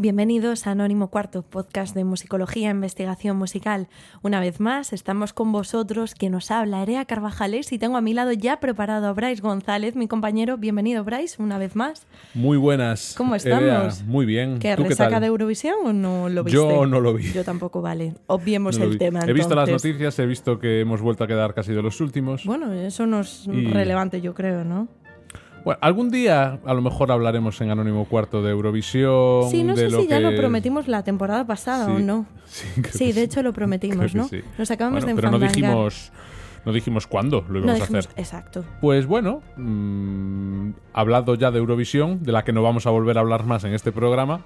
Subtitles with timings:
[0.00, 3.88] Bienvenidos a Anónimo Cuarto, podcast de musicología e investigación musical.
[4.22, 8.14] Una vez más, estamos con vosotros, que nos habla Erea Carvajales y tengo a mi
[8.14, 10.56] lado ya preparado a Bryce González, mi compañero.
[10.56, 12.06] Bienvenido, Bryce, una vez más.
[12.32, 13.14] Muy buenas.
[13.18, 13.60] ¿Cómo estamos?
[13.64, 14.60] Erea, muy bien.
[14.60, 15.22] ¿Qué ¿Tú qué resaca tal?
[15.22, 16.56] de Eurovisión o no lo viste?
[16.56, 17.32] Yo no lo vi.
[17.32, 18.14] Yo tampoco, vale.
[18.28, 18.98] Obviemos No el vi.
[18.98, 19.22] tema.
[19.26, 22.44] He visto las noticias, he visto que hemos vuelto a quedar casi de los últimos.
[22.44, 24.86] Bueno, eso no es Y- relevante, yo creo, ¿no?
[25.64, 29.50] Bueno, algún día a lo mejor hablaremos en Anónimo Cuarto de Eurovisión.
[29.50, 31.90] Sí, no de sé lo si ya lo prometimos la temporada pasada Sí.
[31.92, 32.26] o no.
[32.90, 34.28] Sí, de hecho lo prometimos, ¿no?
[34.28, 34.40] sí.
[34.56, 36.12] Nos acabamos Bueno, de pero no dijimos,
[36.64, 38.08] no dijimos cuándo lo No íbamos a hacer.
[38.16, 38.64] Exacto.
[38.80, 43.20] Pues bueno, mm, hablando ya de Eurovisión, de la que no vamos a volver a
[43.20, 44.40] hablar más en este programa,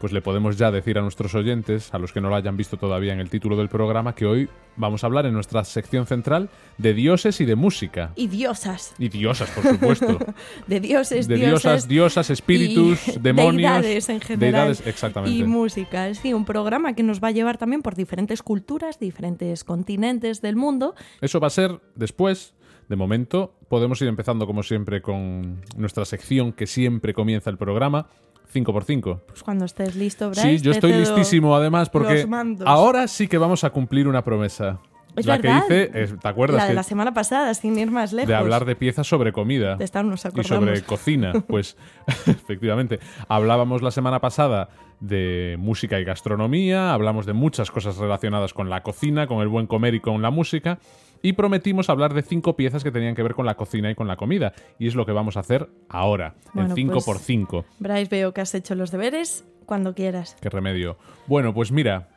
[0.00, 2.78] pues le podemos ya decir a nuestros oyentes, a los que no lo hayan visto
[2.78, 6.48] todavía en el título del programa, que hoy vamos a hablar en nuestra sección central
[6.78, 8.12] de dioses y de música.
[8.16, 8.94] Y diosas.
[8.98, 10.18] Y diosas, por supuesto.
[10.66, 11.50] De dioses, de dioses.
[11.50, 13.56] diosas, diosas, espíritus, y demonios.
[13.56, 14.40] deidades en general.
[14.40, 15.36] deidades, exactamente.
[15.36, 16.14] Y música.
[16.14, 20.56] Sí, un programa que nos va a llevar también por diferentes culturas, diferentes continentes del
[20.56, 20.94] mundo.
[21.20, 22.54] Eso va a ser después.
[22.88, 28.08] De momento, podemos ir empezando como siempre con nuestra sección que siempre comienza el programa,
[28.52, 29.20] 5x5.
[29.26, 30.58] Pues cuando estés listo, Bryce.
[30.58, 32.26] Sí, yo estoy listísimo además porque
[32.64, 34.78] ahora sí que vamos a cumplir una promesa.
[35.16, 35.66] Es la verdad.
[35.66, 36.58] que hice, es- ¿te acuerdas?
[36.58, 38.28] La de que- la semana pasada, sin ir más lejos.
[38.28, 41.32] de hablar de piezas sobre comida De esta nos y sobre cocina.
[41.48, 41.76] Pues
[42.26, 44.68] efectivamente, hablábamos la semana pasada
[45.00, 49.66] de música y gastronomía, hablamos de muchas cosas relacionadas con la cocina, con el buen
[49.66, 50.78] comer y con la música.
[51.22, 54.08] Y prometimos hablar de cinco piezas que tenían que ver con la cocina y con
[54.08, 54.52] la comida.
[54.78, 58.08] Y es lo que vamos a hacer ahora, Bueno, en 5 pues- por 5 Bryce,
[58.10, 60.36] veo que has hecho los deberes cuando quieras.
[60.40, 60.96] Qué remedio.
[61.26, 62.08] Bueno, pues mira,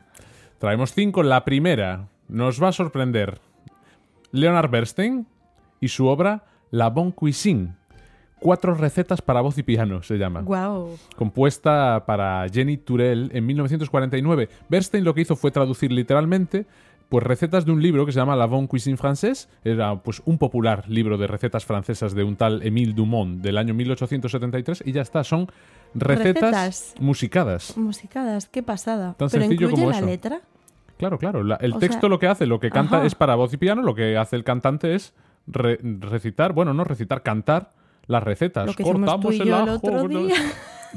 [0.58, 1.22] traemos cinco.
[1.22, 3.40] La primera nos va a sorprender.
[4.32, 5.26] Leonard Bernstein
[5.80, 7.74] y su obra La Bonne Cuisine.
[8.40, 10.40] Cuatro recetas para voz y piano se llama.
[10.42, 10.98] Guau.
[11.16, 14.48] Compuesta para Jenny Turel en 1949.
[14.68, 16.66] Bernstein lo que hizo fue traducir literalmente
[17.08, 19.48] pues recetas de un libro que se llama La Bonne Cuisine Française.
[19.64, 23.74] Era pues un popular libro de recetas francesas de un tal Émile Dumont del año
[23.74, 25.46] 1873 y ya está, son
[25.94, 26.94] recetas, Recetas.
[27.00, 27.76] musicadas.
[27.76, 29.14] Musicadas, qué pasada.
[29.18, 30.06] Tan Pero sencillo incluye como la eso.
[30.06, 30.40] letra.
[30.96, 31.42] Claro, claro.
[31.44, 33.06] la- el O texto sea- lo que hace, lo que canta Ajá.
[33.06, 35.12] es para voz y piano, lo que hace el cantante es
[35.46, 37.72] re- recitar, bueno, no recitar, cantar
[38.06, 38.66] las recetas.
[38.66, 40.36] Lo que hicimos Cortamos tú y el yo el ajo, otro bueno, día.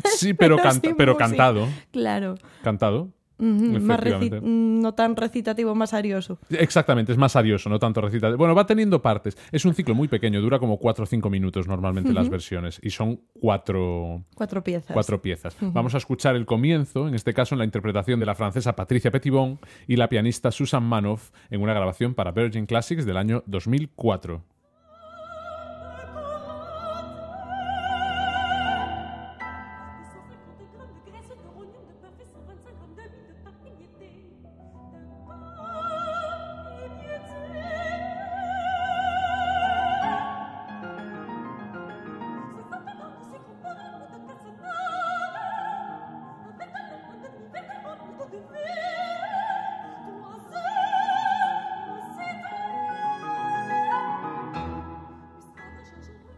[0.06, 1.28] Sí, pero, Pero canta- sin pero música.
[1.28, 1.68] cantado.
[1.91, 2.35] Claro.
[2.63, 3.09] Cantado.
[3.40, 4.00] Más
[4.42, 6.40] no tan recitativo, más arioso.
[6.50, 8.38] Exactamente, es más arioso, no tanto recitativo.
[8.38, 9.38] Bueno, va teniendo partes.
[9.52, 12.80] Es un ciclo muy pequeño, dura como 4 o 5 minutos normalmente las versiones.
[12.81, 14.94] Y son cuatro, Cuatro piezas.
[14.94, 15.56] cuatro piezas.
[15.62, 19.12] Vamos a escuchar el comienzo, en este caso en la interpretación de la francesa Patricia
[19.12, 24.42] Petitbon y la pianista Susan Manoff en una grabación para Virgin Classics del año 2004.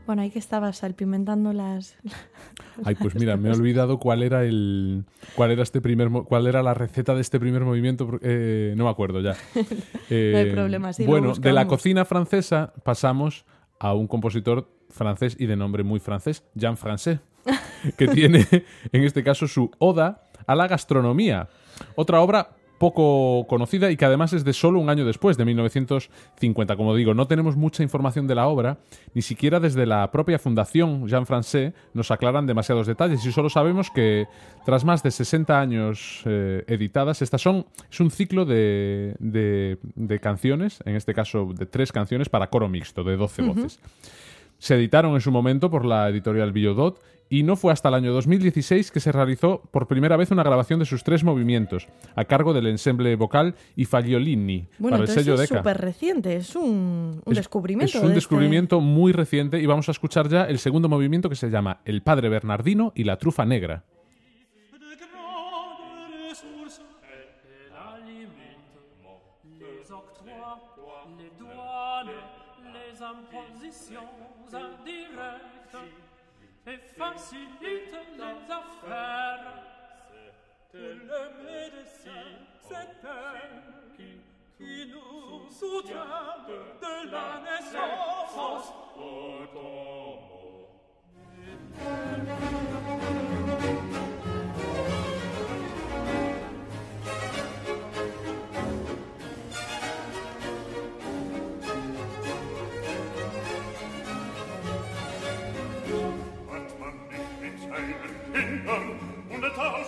[0.09, 1.95] Bueno, ahí que estabas salpimentando las...
[2.83, 5.05] Ay, pues mira, me he olvidado cuál era el
[5.35, 8.89] cuál era este primer cuál era la receta de este primer movimiento, eh, no me
[8.89, 9.35] acuerdo ya.
[10.09, 13.45] Eh, hay problema, sí, Bueno, de la cocina francesa pasamos
[13.77, 17.19] a un compositor francés y de nombre muy francés, Jean Francais,
[17.95, 18.47] que tiene
[18.91, 21.49] en este caso su Oda a la gastronomía.
[21.93, 26.75] Otra obra poco conocida y que además es de solo un año después, de 1950.
[26.75, 28.77] Como digo, no tenemos mucha información de la obra,
[29.13, 33.91] ni siquiera desde la propia fundación Jean Francais nos aclaran demasiados detalles y solo sabemos
[33.91, 34.25] que
[34.65, 40.19] tras más de 60 años eh, editadas, estas son, es un ciclo de, de- de
[40.19, 43.79] canciones, en este caso de tres canciones para coro mixto, de 12 voces.
[44.59, 47.01] Se editaron en su momento por la editorial Biodot
[47.31, 50.79] y no fue hasta el año 2016 que se realizó por primera vez una grabación
[50.79, 55.35] de sus tres movimientos, a cargo del ensemble vocal y Fagiolini Bueno, para el sello
[55.41, 57.85] es súper reciente, es un, un Es- descubrimiento.
[57.87, 61.29] Es de un este- descubrimiento muy reciente y vamos a escuchar ya el segundo movimiento
[61.29, 63.83] que se llama El Padre Bernardino y la Trufa Negra.
[81.09, 82.25] le médecin,
[82.67, 84.21] c'est elle qui,
[84.57, 88.35] qui nous soutient de la naissance
[88.95, 89.89] au tombeau.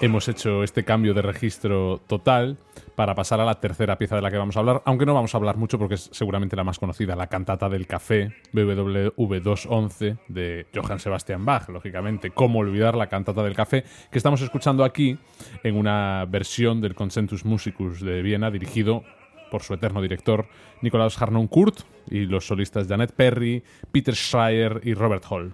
[0.02, 2.58] Hemos hecho este cambio de registro total
[2.96, 5.34] para pasar a la tercera pieza de la que vamos a hablar, aunque no vamos
[5.34, 10.18] a hablar mucho porque es seguramente la más conocida, la cantata del café, BWV 211
[10.28, 15.18] de Johann Sebastian Bach, lógicamente, cómo olvidar la cantata del café, que estamos escuchando aquí
[15.64, 19.04] en una versión del Consentus Musicus de Viena dirigido
[19.52, 20.48] por su eterno director
[20.82, 25.54] Nikolaus Harnoncourt y los solistas Janet Perry, Peter Schreier y Robert Hall.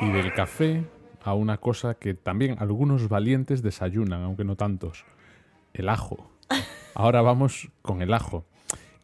[0.00, 0.84] Y del café
[1.22, 5.04] a una cosa que también algunos valientes desayunan, aunque no tantos,
[5.74, 6.30] el ajo.
[6.94, 8.44] Ahora vamos con el ajo.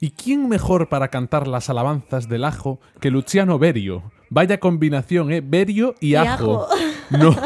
[0.00, 4.10] ¿Y quién mejor para cantar las alabanzas del ajo que Luciano Berio?
[4.28, 5.43] Vaya combinación, ¿eh?
[5.44, 6.64] Berio y, Y ajo.
[6.64, 6.69] ajo.
[7.08, 7.37] No,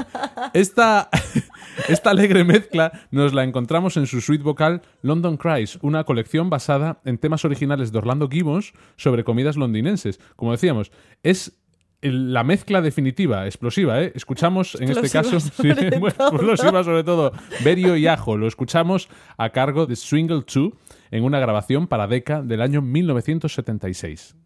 [0.55, 1.11] esta,
[1.89, 7.03] esta alegre mezcla nos la encontramos en su suite vocal London Cries, una colección basada
[7.05, 10.19] en temas originales de Orlando Gibbons sobre comidas londinenses.
[10.35, 10.93] Como decíamos,
[11.23, 11.61] es
[12.03, 14.13] la mezcla definitiva, explosiva, ¿eh?
[14.15, 16.37] Escuchamos en este caso, sí, sobre bueno, todo.
[16.37, 17.33] explosiva sobre todo,
[17.63, 18.37] Berio y Ajo.
[18.37, 20.73] Lo escuchamos a cargo de Swingle 2
[21.11, 24.37] en una grabación para Decca del año 1976.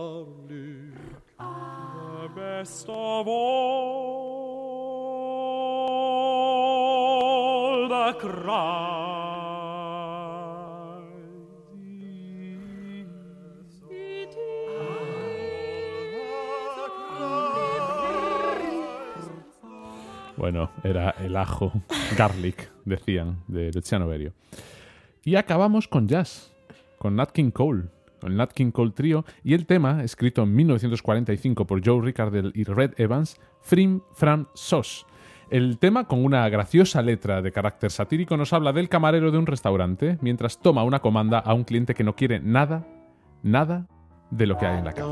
[20.36, 21.72] Bueno, era el ajo,
[22.18, 24.34] garlic, decían, de Luciano Berio.
[25.24, 26.52] Y acabamos con jazz,
[26.98, 27.84] con Nat King Cole,
[28.24, 32.52] con el Nat King Cole Trio y el tema, escrito en 1945 por Joe Ricardel
[32.54, 35.04] y Red Evans, Frim Fram Sos.
[35.50, 39.44] El tema, con una graciosa letra de carácter satírico, nos habla del camarero de un
[39.44, 42.86] restaurante mientras toma una comanda a un cliente que no quiere nada,
[43.42, 43.88] nada
[44.30, 45.04] de lo que hay en la carta.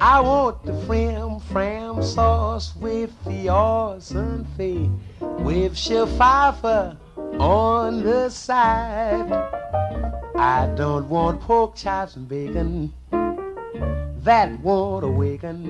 [0.00, 4.88] I want the frim fram sauce with the awesome fee,
[5.20, 9.32] with Pfeiffer on the side.
[10.36, 12.92] I don't want pork chops and bacon.
[14.22, 15.68] That won't awaken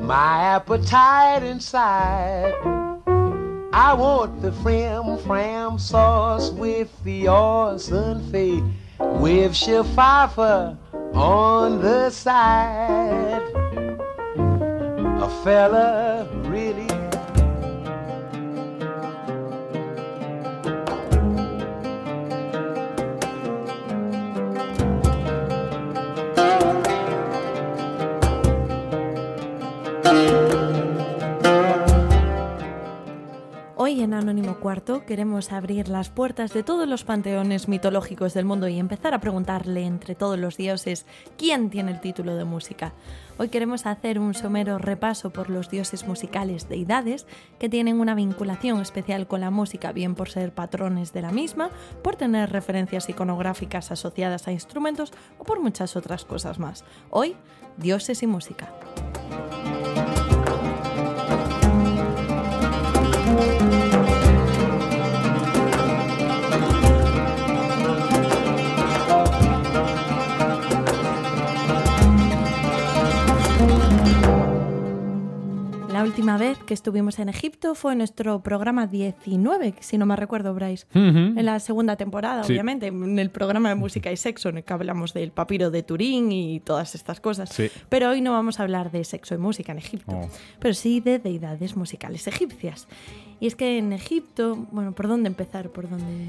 [0.00, 2.54] my appetite inside.
[3.74, 8.64] I want the frim fram sauce with the awesome fee,
[8.98, 10.78] with Pfeiffer
[11.14, 13.42] on the side.
[15.22, 16.83] A fella really
[33.94, 38.66] Hoy en Anónimo Cuarto queremos abrir las puertas de todos los panteones mitológicos del mundo
[38.66, 41.06] y empezar a preguntarle entre todos los dioses
[41.38, 42.92] quién tiene el título de música.
[43.38, 47.24] Hoy queremos hacer un somero repaso por los dioses musicales deidades
[47.60, 51.70] que tienen una vinculación especial con la música, bien por ser patrones de la misma,
[52.02, 56.84] por tener referencias iconográficas asociadas a instrumentos o por muchas otras cosas más.
[57.10, 57.36] Hoy,
[57.76, 58.74] dioses y música.
[76.04, 80.14] La última vez que estuvimos en Egipto fue en nuestro programa 19, si no me
[80.16, 80.84] recuerdo, Bryce.
[80.92, 82.52] En la segunda temporada, Sí.
[82.52, 85.82] obviamente, en el programa de música y sexo, en el que hablamos del papiro de
[85.82, 87.48] Turín y todas estas cosas.
[87.48, 87.70] Sí.
[87.88, 90.28] Pero hoy no vamos a hablar de sexo y música en Egipto, Oh.
[90.58, 92.86] pero sí de deidades musicales egipcias.
[93.40, 95.70] Y es que en Egipto, bueno, ¿por dónde empezar?
[95.70, 96.26] ¿Por dónde...?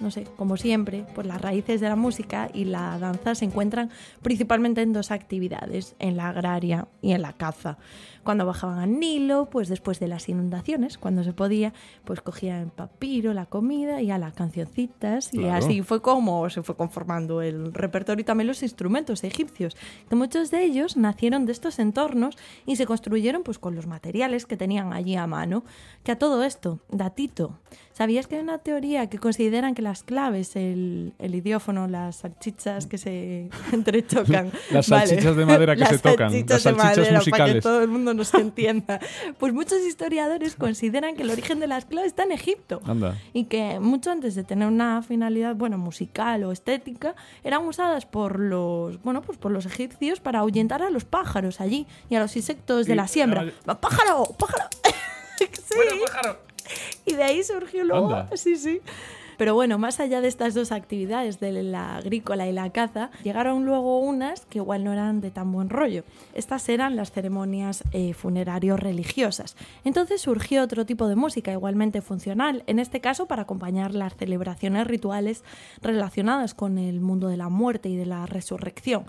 [0.00, 3.90] No sé, como siempre, pues las raíces de la música y la danza se encuentran
[4.22, 7.78] principalmente en dos actividades, en la agraria y en la caza.
[8.24, 11.72] Cuando bajaban al Nilo, pues después de las inundaciones, cuando se podía,
[12.04, 15.32] pues cogían papiro, la comida y a las cancioncitas.
[15.32, 15.64] Y Claro.
[15.64, 19.76] así fue como se fue conformando el repertorio y también los instrumentos egipcios,
[20.08, 24.46] que muchos de ellos nacieron de estos entornos y se construyeron pues con los materiales
[24.46, 25.64] que tenían allí a mano.
[26.04, 27.58] Que a todo esto, datito,
[27.92, 32.86] ¿sabías que hay una teoría que consideran que las claves, el, el idiófono, las salchichas
[32.86, 34.50] que se entrechocan.
[34.70, 35.06] Las Vale.
[35.06, 37.62] salchichas de madera que Las se tocan, salchichas las de salchichas madera, Para que musicales.
[37.62, 39.00] todo el mundo nos entienda.
[39.38, 43.16] Pues muchos historiadores consideran que el origen de las claves está en Egipto Anda.
[43.32, 48.38] y que mucho antes de tener una finalidad bueno musical o estética eran usadas por
[48.38, 52.36] los bueno pues por los egipcios para ahuyentar a los pájaros allí y a los
[52.36, 53.54] insectos de Y- la siembra ay.
[53.68, 54.68] ¡Va, pájaro pájaro
[55.38, 55.78] sí.
[57.06, 58.36] y de ahí surgió luego Anda.
[58.36, 58.80] sí sí
[59.38, 63.64] pero bueno, más allá de estas dos actividades, de la agrícola y la caza, llegaron
[63.64, 66.02] luego unas que igual no eran de tan buen rollo.
[66.34, 69.56] Estas eran las ceremonias eh, funerarios religiosas.
[69.84, 74.86] Entonces surgió otro tipo de música igualmente funcional, en este caso para acompañar las celebraciones
[74.88, 75.44] rituales
[75.80, 79.04] relacionadas con el mundo de la muerte y de la resurrección.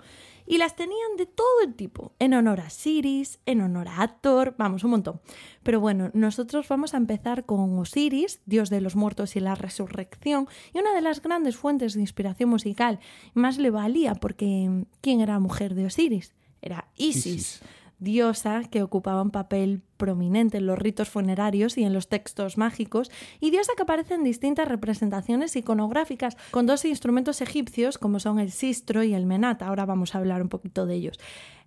[0.50, 4.56] Y las tenían de todo el tipo, en honor a Siris, en honor a Hathor,
[4.58, 5.20] vamos, un montón.
[5.62, 10.48] Pero bueno, nosotros vamos a empezar con Osiris, dios de los muertos y la resurrección,
[10.74, 12.98] y una de las grandes fuentes de inspiración musical.
[13.32, 16.34] Más le valía porque ¿quién era mujer de Osiris?
[16.60, 17.62] Era Isis.
[18.00, 23.10] Diosa que ocupaba un papel prominente en los ritos funerarios y en los textos mágicos,
[23.38, 28.50] y diosa que aparece en distintas representaciones iconográficas con dos instrumentos egipcios como son el
[28.50, 29.62] sistro y el menat.
[29.62, 31.20] Ahora vamos a hablar un poquito de ellos.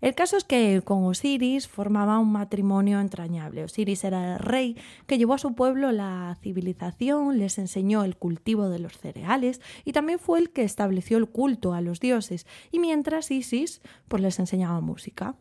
[0.04, 3.64] El caso es que con Osiris formaba un matrimonio entrañable.
[3.64, 4.76] Osiris era el rey
[5.08, 9.94] que llevó a su pueblo la civilización, les enseñó el cultivo de los cereales y
[9.94, 12.46] también fue el que estableció el culto a los dioses.
[12.70, 15.36] Y mientras Isis pues les enseñaba música.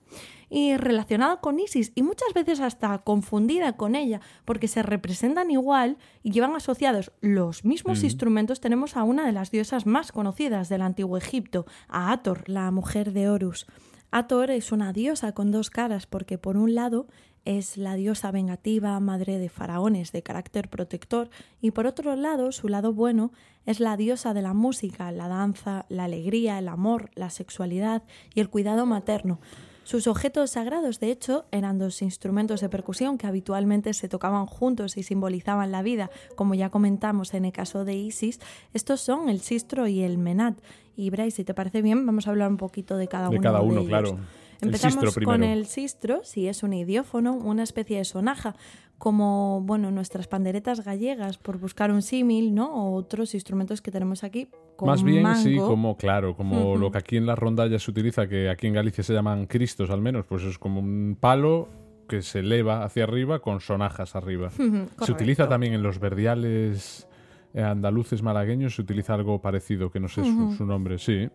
[0.48, 5.96] Y relacionada con Isis y muchas veces hasta confundida con ella porque se representan igual
[6.22, 10.82] y llevan asociados los mismos instrumentos, tenemos a una de las diosas más conocidas del
[10.82, 13.66] antiguo Egipto, a Hathor, la mujer de Horus.
[14.14, 17.06] Hathor es una diosa con dos caras porque por un lado
[17.46, 21.30] es la diosa vengativa, madre de faraones de carácter protector,
[21.62, 23.32] y por otro lado, su lado bueno
[23.64, 28.02] es la diosa de la música, la danza, la alegría, el amor, la sexualidad
[28.34, 29.40] y el cuidado materno.
[29.84, 34.96] Sus objetos sagrados, de hecho, eran dos instrumentos de percusión que habitualmente se tocaban juntos
[34.96, 38.38] y simbolizaban la vida, como ya comentamos en el caso de Isis.
[38.74, 40.56] Estos son el sistro y el menat.
[40.96, 43.42] Y Bryce, si te parece bien, vamos a hablar un poquito de cada De uno
[43.42, 43.88] cada de uno, ellos.
[43.88, 44.18] claro.
[44.60, 48.54] Empezamos con el sistro, si es un idiófono, una especie de sonaja,
[48.96, 52.72] como bueno, nuestras panderetas gallegas, por buscar un símil, ¿no?
[52.72, 54.46] O otros instrumentos que tenemos aquí.
[54.76, 55.40] Con Más bien, mango.
[55.42, 58.74] sí, como, claro, como lo que aquí en la rondalla se utiliza, que aquí en
[58.74, 61.68] Galicia se llaman cristos al menos, pues es como un palo
[62.08, 64.50] que se eleva hacia arriba con sonajas arriba.
[64.50, 67.08] Se utiliza también en los verdiales
[67.54, 71.28] andaluces malagueños, se utiliza algo parecido, que no sé su, su nombre, sí.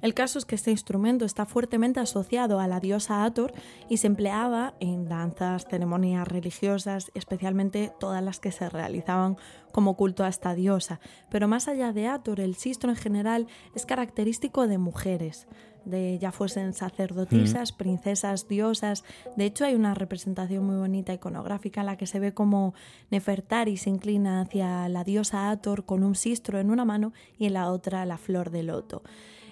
[0.00, 3.52] El caso es que este instrumento está fuertemente asociado a la diosa Hathor
[3.88, 9.36] y se empleaba en danzas, ceremonias religiosas, especialmente todas las que se realizaban
[9.72, 11.00] como culto a esta diosa.
[11.30, 15.48] Pero más allá de Hathor, el sistro en general es característico de mujeres,
[15.84, 19.04] de ya fuesen sacerdotisas, princesas, diosas.
[19.36, 22.74] De hecho, hay una representación muy bonita iconográfica en la que se ve como
[23.10, 27.54] Nefertari se inclina hacia la diosa Hathor con un sistro en una mano y en
[27.54, 29.02] la otra la flor de loto.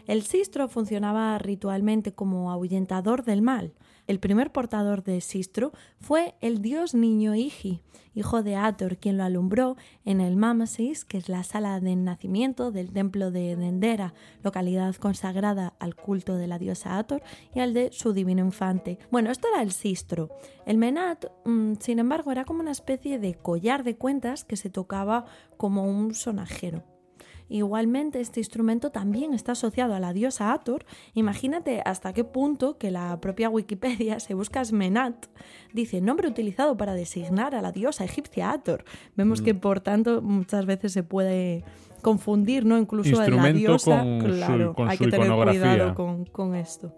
[0.07, 3.73] El sistro funcionaba ritualmente como ahuyentador del mal.
[4.07, 7.83] El primer portador de sistro fue el dios niño Igi,
[8.15, 12.71] hijo de Hathor, quien lo alumbró en el Mamasis, que es la sala de nacimiento
[12.71, 17.23] del templo de Dendera, localidad consagrada al culto de la diosa Hathor
[17.53, 18.99] y al de su divino infante.
[19.11, 20.31] Bueno, esto era el sistro.
[20.67, 24.71] El menat, mm, sin embargo, era como una especie de collar de cuentas que se
[24.71, 25.25] tocaba
[25.57, 26.96] como un sonajero.
[27.49, 30.85] Igualmente, este instrumento también está asociado a la diosa Hathor.
[31.15, 35.27] Imagínate hasta qué punto que la propia Wikipedia, si buscas Menat,
[35.73, 38.85] dice nombre utilizado para designar a la diosa egipcia Hathor.
[39.17, 41.65] Vemos que, por tanto, muchas veces se puede
[42.03, 42.79] confundir, ¿no?
[42.79, 44.01] Incluso la Instrumento diosa.
[44.03, 45.61] con su- claro, con hay su que tener iconografía.
[45.63, 46.93] cuidado con, con esto.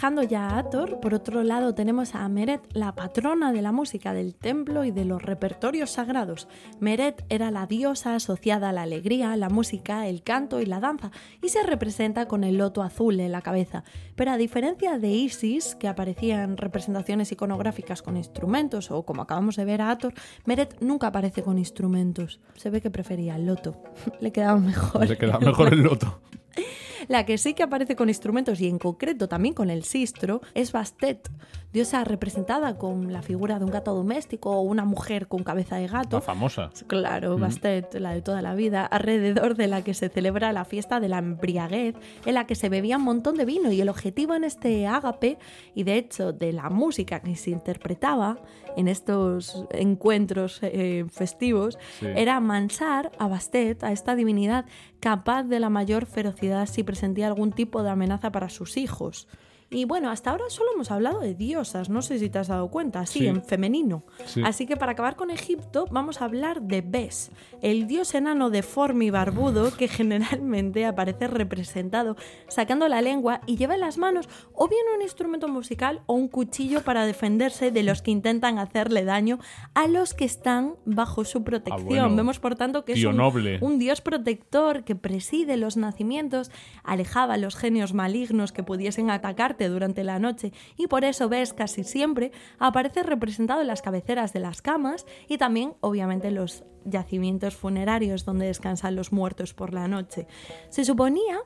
[0.00, 4.14] Dejando ya a Hathor, por otro lado tenemos a Meret, la patrona de la música
[4.14, 6.48] del templo y de los repertorios sagrados.
[6.78, 11.10] Meret era la diosa asociada a la alegría, la música, el canto y la danza,
[11.42, 13.84] y se representa con el loto azul en la cabeza.
[14.16, 19.56] Pero a diferencia de Isis, que aparecía en representaciones iconográficas con instrumentos, o como acabamos
[19.56, 20.14] de ver a Hathor,
[20.46, 22.40] Meret nunca aparece con instrumentos.
[22.54, 23.76] Se ve que prefería el loto.
[24.20, 25.06] Le quedaba mejor.
[25.06, 26.22] Se queda mejor el loto.
[27.08, 30.72] La que sí que aparece con instrumentos y en concreto también con el sistro es
[30.72, 31.28] Bastet.
[31.72, 35.86] Diosa representada con la figura de un gato doméstico o una mujer con cabeza de
[35.86, 36.16] gato.
[36.16, 36.70] La famosa.
[36.88, 40.98] Claro, Bastet, la de toda la vida, alrededor de la que se celebra la fiesta
[40.98, 41.94] de la embriaguez,
[42.26, 43.70] en la que se bebía un montón de vino.
[43.70, 45.38] Y el objetivo en este ágape,
[45.74, 48.38] y de hecho de la música que se interpretaba
[48.76, 52.06] en estos encuentros eh, festivos, Sí.
[52.16, 54.64] era amansar a Bastet, a esta divinidad
[55.00, 59.28] capaz de la mayor ferocidad si presentía algún tipo de amenaza para sus hijos.
[59.72, 62.68] Y bueno, hasta ahora solo hemos hablado de diosas, no sé si te has dado
[62.70, 63.26] cuenta, sí, Sí.
[63.28, 64.02] en femenino.
[64.26, 64.42] Sí.
[64.44, 67.30] Así que para acabar con Egipto, vamos a hablar de Bes,
[67.62, 72.16] el dios enano deforme y barbudo que generalmente aparece representado
[72.48, 76.26] sacando la lengua y lleva en las manos o bien un instrumento musical o un
[76.26, 79.38] cuchillo para defenderse de los que intentan hacerle daño
[79.74, 81.80] a los que están bajo su protección.
[81.98, 82.16] Ah, bueno.
[82.16, 83.58] Vemos por tanto que es un, noble.
[83.60, 86.50] un dios protector que preside los nacimientos,
[86.82, 91.52] alejaba a los genios malignos que pudiesen atacarte durante la noche y por eso ves
[91.52, 96.64] casi siempre aparece representado en las cabeceras de las camas y también obviamente en los
[96.84, 100.26] yacimientos funerarios donde descansan los muertos por la noche.
[100.70, 101.38] Se suponía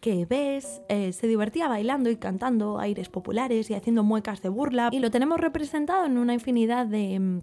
[0.00, 4.90] que ves eh, se divertía bailando y cantando aires populares y haciendo muecas de burla
[4.92, 7.40] y lo tenemos representado en una infinidad de mm,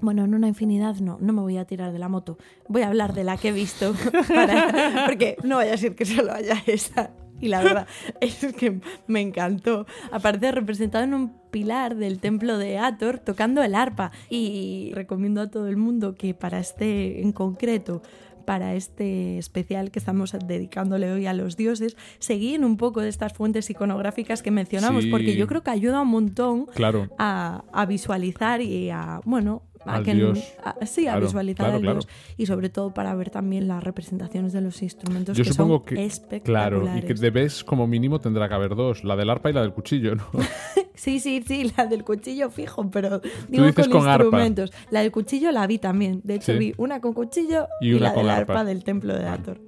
[0.00, 2.36] bueno, en una infinidad no, no me voy a tirar de la moto.
[2.66, 3.94] Voy a hablar de la que he visto,
[4.28, 7.12] para- porque no vaya a ser que solo haya esa.
[7.42, 7.86] Y la verdad
[8.20, 9.86] es que me encantó.
[10.10, 14.12] Aparece representado en un pilar del templo de Ator tocando el arpa.
[14.30, 18.00] Y recomiendo a todo el mundo que para este en concreto
[18.46, 23.32] para este especial que estamos dedicándole hoy a los dioses, seguían un poco de estas
[23.34, 25.10] fuentes iconográficas que mencionamos, Sí.
[25.10, 27.08] porque yo creo que ayuda un montón Claro.
[27.18, 30.38] a, a visualizar y a, bueno, a Al que dios.
[30.64, 31.98] a- sí, a Claro, visualizar claro, al claro.
[32.00, 35.76] dios y sobre todo para ver también las representaciones de los instrumentos Yo que supongo
[35.78, 35.94] son que.
[35.94, 37.04] Claro, espectaculares.
[37.04, 39.62] y que de vez como mínimo tendrá que haber dos: la del arpa y la
[39.62, 40.24] del cuchillo, ¿no?
[40.94, 44.24] Sí, sí, sí, la del cuchillo fijo, pero digo con, con arpa.
[44.24, 44.72] instrumentos.
[44.90, 46.20] La del cuchillo la vi también.
[46.22, 46.58] De hecho, Sí.
[46.58, 48.52] vi una con cuchillo Y y, una la con del arpa.
[48.52, 49.58] arpa del templo de Ator.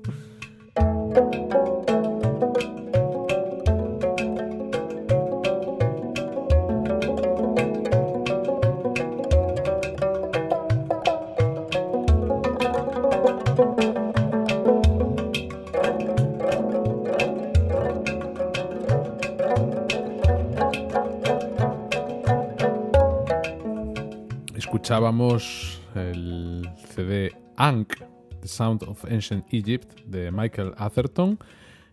[24.94, 27.96] Escuchábamos el CD Ankh,
[28.40, 31.36] The Sound of Ancient Egypt, de Michael Atherton.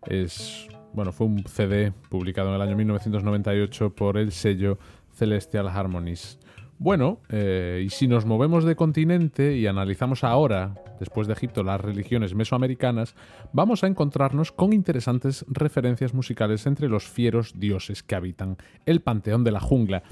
[0.06, 4.78] Es, bueno, fue un CD publicado en el año 1998 por el sello
[5.16, 6.38] Celestial Harmonies.
[6.78, 11.82] Bueno, eh, y si nos movemos de continente y analizamos ahora, después de Egipto, las
[11.82, 13.16] religiones mesoamericanas,
[13.52, 19.44] vamos a encontrarnos con interesantes referencias musicales entre los fieros dioses que habitan el panteón
[19.44, 20.04] de la jungla.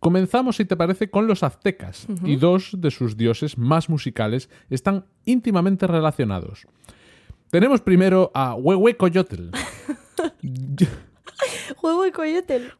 [0.00, 5.06] Comenzamos, si te parece, con los aztecas, y dos de sus dioses más musicales están
[5.24, 6.66] íntimamente relacionados.
[7.50, 9.50] Tenemos primero a Huehuecoyotl.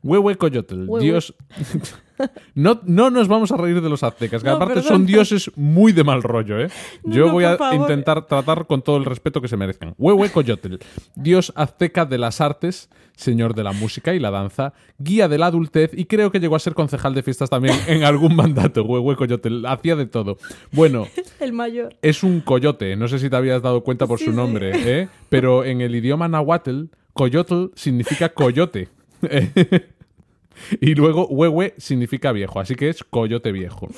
[0.02, 1.35] Huehuecoyotl, Huehue- dios...
[2.55, 4.88] No, no nos vamos a reír de los aztecas, que No, aparte perdón.
[4.88, 6.68] son dioses muy de mal rollo, ¿eh?
[7.05, 7.74] No, Yo voy a favor.
[7.81, 9.94] intentar tratar con todo el respeto que se merezcan.
[9.98, 10.76] Huehuecoyotl,
[11.14, 15.46] dios azteca de las artes, señor de la música y la danza, guía de la
[15.46, 18.83] adultez y creo que llegó a ser concejal de fiestas también en algún mandato.
[18.85, 20.38] Huehuecoyotl, hacía de todo.
[20.72, 21.07] Bueno,
[21.40, 21.94] El mayor.
[22.02, 24.37] es un coyote, no sé si te habías dado cuenta por Sí, su sí.
[24.37, 25.09] nombre, ¿eh?
[25.29, 28.88] pero en el idioma nahuatl, coyotl significa coyote.
[30.81, 33.88] y luego huehue significa viejo, así que es coyote viejo.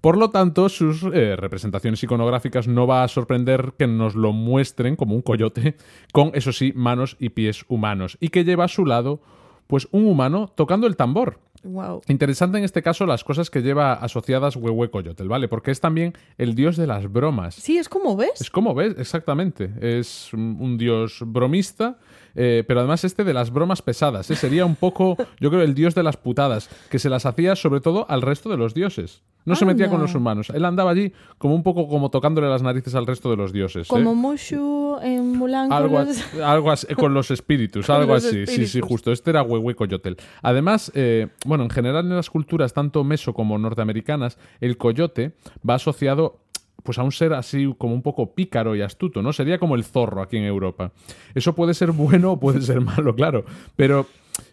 [0.00, 4.94] Por lo tanto, sus eh, representaciones iconográficas no va a sorprender que nos lo muestren
[4.94, 5.76] como un coyote,
[6.12, 9.20] con, eso sí, manos y pies humanos, y que lleva a su lado,
[9.66, 11.40] pues, un humano tocando el tambor.
[11.64, 12.02] Wow.
[12.06, 15.48] Interesante en este caso las cosas que lleva asociadas Huehuecoyotl, ¿vale?
[15.48, 17.56] Porque es también el dios de las bromas.
[17.56, 18.40] Sí, es como ves.
[18.40, 19.72] Es como ves, exactamente.
[19.80, 21.98] Es un dios bromista,
[22.40, 24.30] eh, pero además este de las bromas pesadas.
[24.30, 24.36] ¿eh?
[24.36, 27.80] Sería un poco, yo creo, el dios de las putadas, que se las hacía sobre
[27.80, 29.22] todo al resto de los dioses.
[29.44, 30.50] No se metía con los humanos.
[30.50, 33.86] Él andaba allí como un poco como tocándole las narices al resto de los dioses.
[33.86, 33.88] ¿eh?
[33.88, 35.68] Como Mushu en Mulan.
[35.68, 38.46] con Algo, los- as- algo así, con los espíritus, Con algo los así.
[38.46, 39.10] Sí, sí, justo.
[39.10, 40.12] Este era Huehuecoyotl.
[40.42, 45.32] Además, eh, bueno, en general en las culturas tanto meso como norteamericanas, el coyote
[45.68, 46.40] va asociado
[46.82, 49.32] pues a un ser así como un poco pícaro y astuto, ¿no?
[49.32, 50.92] Sería como el zorro aquí en Europa.
[51.34, 53.44] Eso puede ser bueno o puede ser malo, claro,
[53.76, 54.06] pero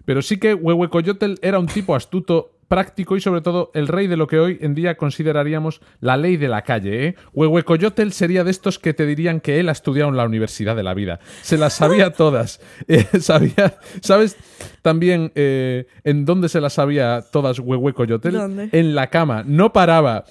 [0.06, 4.18] Pero sí que Huehuecoyotl era un tipo astuto, práctico y sobre todo el rey de
[4.18, 7.08] lo que hoy en día consideraríamos la ley de la calle.
[7.08, 7.16] ¿eh?
[7.34, 10.84] Huehuecoyotl sería de estos que te dirían que él ha estudiado en la universidad de
[10.84, 11.20] la vida.
[11.42, 12.60] Se las sabía todas.
[12.88, 14.38] Eh, sabía, ¿Sabes
[14.82, 18.32] también eh, en dónde se las sabía todas Huehuecoyotl?
[18.32, 18.70] ¿Dónde?
[18.72, 19.44] En la cama.
[19.46, 20.26] No paraba.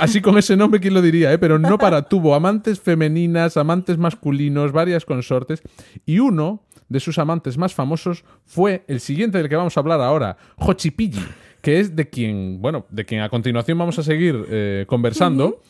[0.00, 1.32] Así con ese nombre, ¿quién lo diría?
[1.32, 1.38] eh?
[1.38, 2.02] Pero no para.
[2.08, 5.62] Tuvo amantes femeninas, amantes masculinos, varias consortes.
[6.04, 10.00] Y uno de sus amantes más famosos fue el siguiente del que vamos a hablar
[10.00, 11.24] ahora, Hochipilli,
[11.60, 15.62] que es de quien, bueno, de quien a continuación vamos a seguir eh, conversando.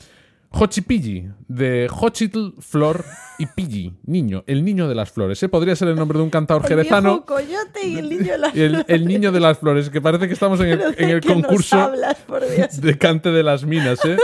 [0.49, 3.05] Hochipilli, de Hochitl, Flor
[3.39, 5.39] y Pilli, niño, el niño de las flores.
[5.39, 7.11] Ese podría ser el nombre de un cantador El jerezano.
[7.11, 10.01] viejo coyote y el niño de las Y el, el niño de las flores, que
[10.01, 10.99] parece que estamos en el, flores.
[11.01, 14.17] en el ¿De qué nos concurso hablas, de cante de las minas, ¿eh?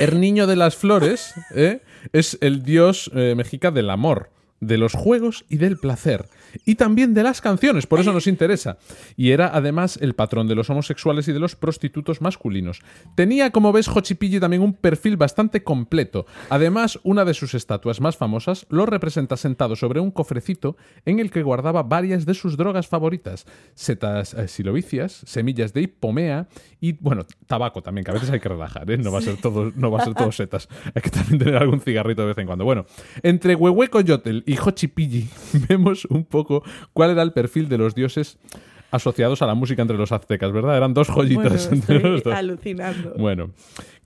[0.00, 1.80] El niño de las flores ¿eh?
[2.12, 6.26] es el dios eh, mexica del amor, de los juegos y del placer.
[6.64, 8.78] Y también de las canciones, por eso nos interesa.
[9.16, 12.82] Y era además el patrón de los homosexuales y de los prostitutos masculinos.
[13.14, 16.26] Tenía, como ves, Hochipilli también un perfil bastante completo.
[16.50, 21.30] Además, una de sus estatuas más famosas lo representa sentado sobre un cofrecito en el
[21.30, 23.46] que guardaba varias de sus drogas favoritas.
[23.74, 26.48] Setas eh, silovicias, semillas de hipomea
[26.80, 28.98] y, bueno, tabaco también, que a veces hay que relajar, ¿eh?
[28.98, 30.68] No va a ser todo, no va a ser todo setas.
[30.94, 32.64] Hay que también tener algún cigarrito de vez en cuando.
[32.64, 32.86] Bueno,
[33.22, 35.28] entre Huehuecoyotl y Hochipilli
[35.68, 36.45] vemos un poco
[36.92, 38.38] cuál era el perfil de los dioses
[38.90, 40.76] asociados a la música entre los aztecas, ¿verdad?
[40.76, 42.32] Eran dos joyitas Bueno, entre los dos.
[42.32, 43.14] alucinando.
[43.18, 43.50] Bueno,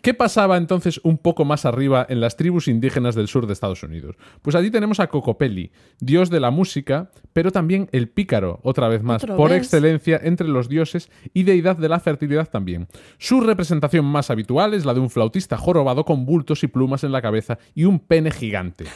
[0.01, 3.83] ¿qué pasaba entonces un poco más arriba en las tribus indígenas del sur de Estados
[3.83, 4.17] Unidos?
[4.41, 9.03] Pues allí tenemos a Cocopelli, dios de la música, pero también el pícaro, otra vez
[9.03, 9.59] más, por vez.
[9.59, 12.89] excelencia entre los dioses y deidad de la fertilidad también.
[13.19, 17.13] Su representación más habitual es la de un flautista jorobado con bultos y plumas en
[17.13, 18.87] la cabeza y un pene gigante.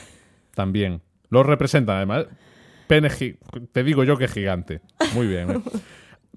[0.55, 1.03] También.
[1.29, 2.27] Lo representan además.
[3.01, 3.37] Pene
[3.73, 4.81] te digo yo que gigante.
[5.15, 5.51] Muy bien.
[5.51, 5.61] ¿eh?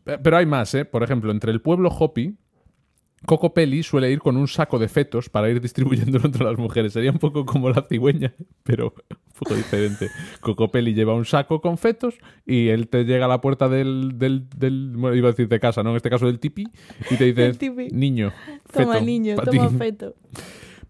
[0.04, 0.86] Pe- Pero hay más, ¿eh?
[0.86, 2.36] Por ejemplo, entre el pueblo Hopi,
[3.26, 6.94] Coco Peli suele ir con un saco de fetos para ir distribuyéndolo entre las mujeres.
[6.94, 10.10] Sería un poco como la cigüeña, pero un poco diferente.
[10.40, 12.16] Coco Peli lleva un saco con fetos
[12.46, 15.60] y él te llega a la puerta del, del, del- bueno, iba a decir de
[15.60, 15.90] casa, ¿no?
[15.92, 16.66] En este caso del tipi,
[17.10, 17.48] y te dice,
[17.92, 18.32] niño,
[18.72, 19.76] Toma, niño, toma ti".
[19.78, 20.16] feto.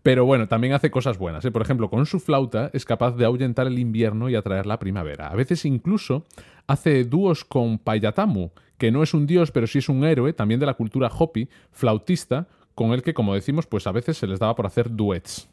[0.07, 1.43] Pero bueno, también hace cosas buenas.
[1.43, 1.51] ¿eh?
[1.51, 5.27] Por ejemplo, con su flauta es capaz de ahuyentar el invierno y atraer la primavera.
[5.27, 6.23] A veces incluso
[6.65, 10.61] hace dúos con Payatamu, que no es un dios, pero sí es un héroe también
[10.61, 14.39] de la cultura Hopi, flautista, con el que, como decimos, pues a veces se les
[14.39, 15.49] daba por hacer duets.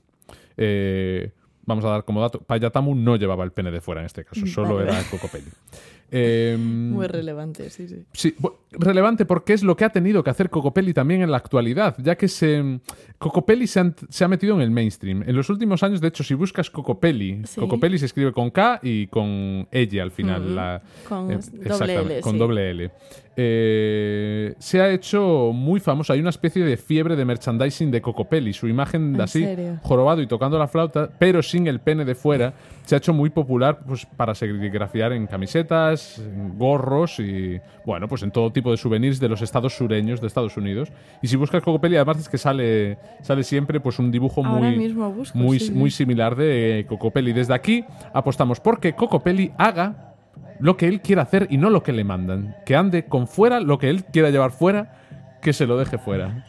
[0.56, 1.32] Eh,
[1.66, 4.46] vamos a dar como dato, Payatamu no llevaba el pene de fuera en este caso,
[4.46, 4.92] solo Vale.
[4.92, 5.50] era Cocopelli.
[6.16, 8.34] Eh, Muy relevante, sí, sí.
[8.70, 12.14] Relevante porque es lo que ha tenido que hacer Cocopelli también en la actualidad, ya
[12.16, 12.78] que se,
[13.18, 15.24] Cocopelli se, han- se ha metido en el mainstream.
[15.26, 17.60] En los últimos años, de hecho, si buscas Cocopelli, Sí.
[17.60, 20.54] Cocopelli se escribe con K y con ella al final.
[20.54, 22.38] la- Con eh, doble exactamente, L, Con sí.
[22.38, 22.90] doble L.
[23.36, 26.12] Eh, se ha hecho muy famoso.
[26.12, 28.52] Hay una especie de fiebre de merchandising de Cocopelli.
[28.52, 29.78] Su imagen ¿En así, serio?
[29.82, 33.30] jorobado y tocando la flauta, pero sin el pene de fuera, se ha hecho muy
[33.30, 38.76] popular pues, para serigrafiar en camisetas, en gorros y, bueno, pues en todo tipo de
[38.76, 40.92] souvenirs de los estados sureños de Estados Unidos.
[41.20, 44.92] Y si buscas Cocopelli, además es que sale, sale siempre pues un dibujo Ahora muy,
[44.92, 47.32] busco, muy, sí, muy similar de Cocopelli.
[47.32, 50.13] Desde aquí apostamos porque Cocopelli haga
[50.58, 52.56] lo que él quiera hacer y no lo que le mandan.
[52.64, 54.94] Que ande con fuera lo que él quiera llevar fuera,
[55.42, 56.44] que se lo deje fuera.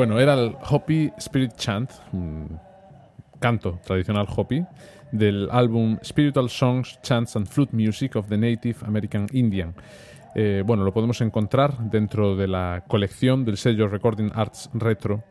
[0.00, 2.58] Bueno, era el Hopi Spirit Chant, un
[3.38, 4.64] canto tradicional Hopi,
[5.12, 9.74] del álbum Spiritual Songs, Chants and Flute Music of the Native American Indian.
[10.34, 15.22] Eh, bueno, lo podemos encontrar dentro de la colección del sello Recording Arts Retro.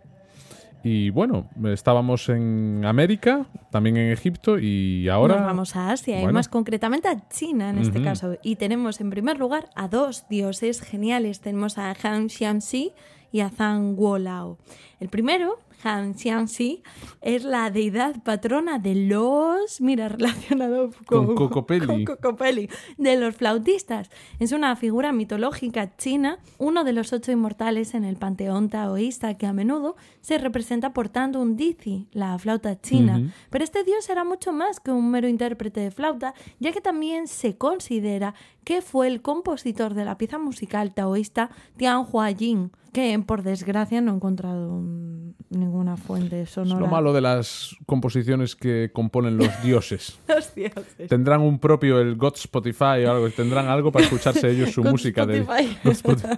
[0.84, 5.38] Y bueno, estábamos en América, también en Egipto y ahora...
[5.38, 8.38] Nos vamos a Asia y más concretamente a China en este caso.
[8.43, 11.41] Y tenemos en primer lugar a dos dioses geniales.
[11.41, 12.93] Tenemos a Han Xianxi
[13.32, 14.58] y a Zhang Guolao.
[15.00, 16.84] El primero, Han Xiangxi,
[17.22, 21.86] es la deidad patrona de los, mira, relacionado con, Con Cocopelli.
[21.86, 24.10] con Cocopelli, de los flautistas.
[24.39, 29.48] Es una figura mitológica china, uno de los ocho inmortales en el panteón taoísta que
[29.48, 33.18] a menudo se representa portando un dizi, la flauta china.
[33.18, 33.30] Ujú.
[33.50, 37.30] Pero este dios era mucho más que un mero intérprete de flauta, ya que también
[37.30, 38.34] se considera
[38.65, 44.02] que fue el compositor de la pieza musical taoísta Tian Hua Jing, que por desgracia
[44.02, 46.80] no he encontrado mm, ninguna fuente Es sonora.
[46.80, 50.19] lo malo de las composiciones que componen los dioses.
[50.28, 51.08] Los dioses.
[51.10, 54.91] Tendrán un propio, el God Spotify o algo, tendrán algo para escucharse ellos su God
[54.91, 55.41] música de.
[55.84, 56.38] God Spotify.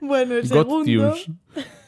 [0.00, 1.12] Bueno, el God segundo...
[1.12, 1.30] Tunes.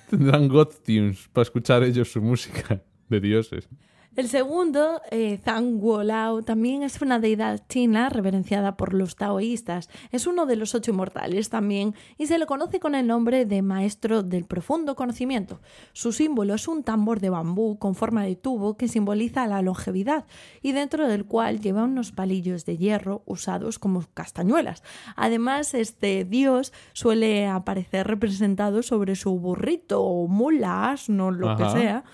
[0.08, 3.68] Tendrán God Tunes para escuchar ellos su música de dioses.
[4.16, 9.88] El segundo, eh, Zhang Guolao, también es una deidad china reverenciada por los taoístas.
[10.10, 13.62] Es uno de los ocho inmortales también y se le conoce con el nombre de
[13.62, 15.60] maestro del profundo conocimiento.
[15.92, 20.24] Su símbolo es un tambor de bambú con forma de tubo que simboliza la longevidad
[20.62, 24.82] y dentro del cual lleva unos palillos de hierro usados como castañuelas.
[25.14, 32.04] Además, este dios suele aparecer representado sobre su burrito o mula, asno, lo que sea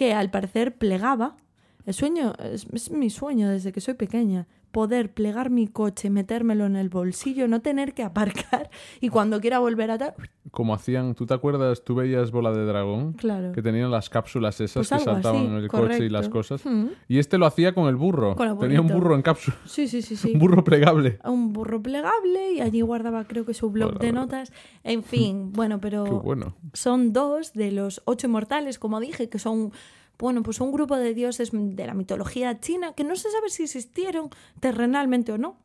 [0.00, 1.36] que al parecer plegaba.
[1.84, 4.48] El sueño es, es mi sueño desde que soy pequeña.
[4.70, 9.58] Poder plegar mi coche, metérmelo en el bolsillo, no tener que aparcar y cuando quiera
[9.58, 10.14] volver a...
[10.52, 11.82] Como hacían, ¿tú te acuerdas?
[11.84, 13.52] Tú veías Bola de Dragón, Claro.
[13.52, 16.64] que tenían las cápsulas esas Pues que saltaban así, en el coche y las cosas.
[16.64, 16.86] Mm.
[17.08, 18.36] Y este lo hacía con el burro.
[18.36, 19.56] Con el Tenía un burro en cápsula.
[19.64, 20.32] Sí, sí, sí, sí.
[20.32, 21.18] Un burro plegable.
[21.24, 24.52] Un burro plegable y allí guardaba creo que su blog de Hola, notas.
[24.84, 26.54] En fin, bueno, pero Qué bueno.
[26.72, 29.72] son dos de los ocho inmortales, como dije, que son,
[30.20, 33.64] bueno, pues un grupo de dioses de la mitología china que no se sabe si
[33.64, 34.30] existieron
[34.60, 35.56] terrenalmente o no.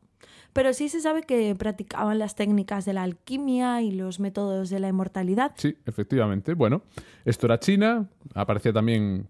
[0.52, 4.80] Pero sí se sabe que practicaban las técnicas de la alquimia y los métodos de
[4.80, 5.52] la inmortalidad.
[5.56, 6.54] Sí, efectivamente.
[6.54, 6.80] Bueno,
[7.26, 8.08] esto era China.
[8.34, 9.28] Aparecía también.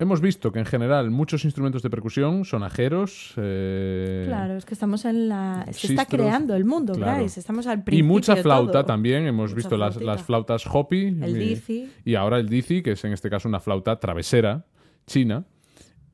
[0.00, 3.34] Hemos visto que en general muchos instrumentos de percusión, sonajeros.
[3.36, 5.66] eh, Claro, es que estamos en la...
[5.72, 7.18] Se está creando el mundo, claro.
[7.18, 7.38] Bryce.
[7.38, 8.84] Estamos al Y principio mucha de flauta todo.
[8.86, 9.26] también.
[9.26, 11.08] Hemos Mucha visto las, las flautas Hopi.
[11.20, 11.90] El y-.
[12.04, 14.64] Y ahora el dizi, que es en este caso una flauta travesera
[15.06, 15.44] china.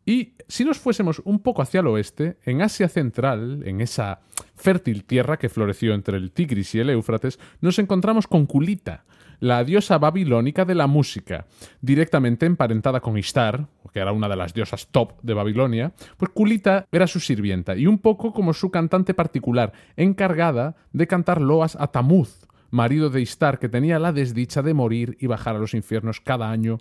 [0.04, 4.20] Y si nos fuésemos un poco hacia el oeste, en Asia Central, en esa
[4.54, 9.04] fértil tierra que floreció entre el Tigris y el Éufrates, nos encontramos con Kulita,
[9.40, 11.46] la diosa babilónica de la música,
[11.80, 16.86] directamente emparentada con Ishtar, que era una de las diosas top de Babilonia, pues Kulita
[16.92, 21.86] era su sirvienta y un poco como su cantante particular, encargada de cantar loas a
[21.86, 26.20] Tamuz, marido de Ishtar, que tenía la desdicha de morir y bajar a los infiernos
[26.20, 26.78] cada año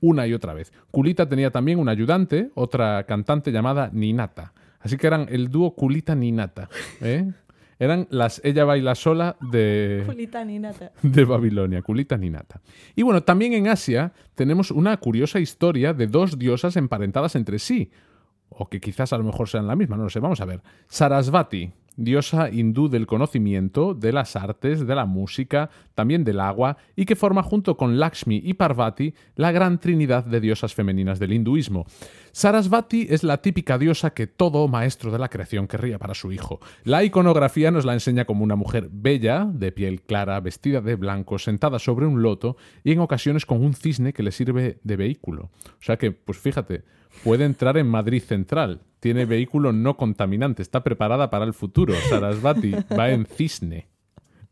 [0.00, 0.72] una y otra vez.
[0.90, 4.52] Kulita tenía también un ayudante, otra cantante llamada Ninata.
[4.80, 6.68] Así que eran el dúo Kulita-Ninata.
[7.00, 7.32] ¿eh?
[7.78, 10.02] Eran las Ella baila sola de,
[11.02, 12.60] de Babilonia, Kulita Ninata.
[12.94, 17.90] Y bueno, también en Asia tenemos una curiosa historia de dos diosas emparentadas entre sí,
[18.48, 20.62] o que quizás a lo mejor sean la misma, no lo sé, vamos a ver.
[20.88, 27.04] Sarasvati, diosa hindú del conocimiento, de las artes, de la música, también del agua, y
[27.04, 31.86] que forma junto con Lakshmi y Parvati la gran trinidad de diosas femeninas del hinduismo.
[32.32, 36.60] Sarasvati es la típica diosa que todo maestro de la creación querría para su hijo.
[36.84, 41.38] La iconografía nos la enseña como una mujer bella, de piel clara, vestida de blanco,
[41.38, 45.50] sentada sobre un loto y en ocasiones con un cisne que le sirve de vehículo.
[45.66, 46.84] O sea que, pues fíjate,
[47.24, 48.80] puede entrar en Madrid Central.
[49.00, 51.94] Tiene vehículo no contaminante, está preparada para el futuro.
[52.08, 53.86] Sarasvati va en cisne.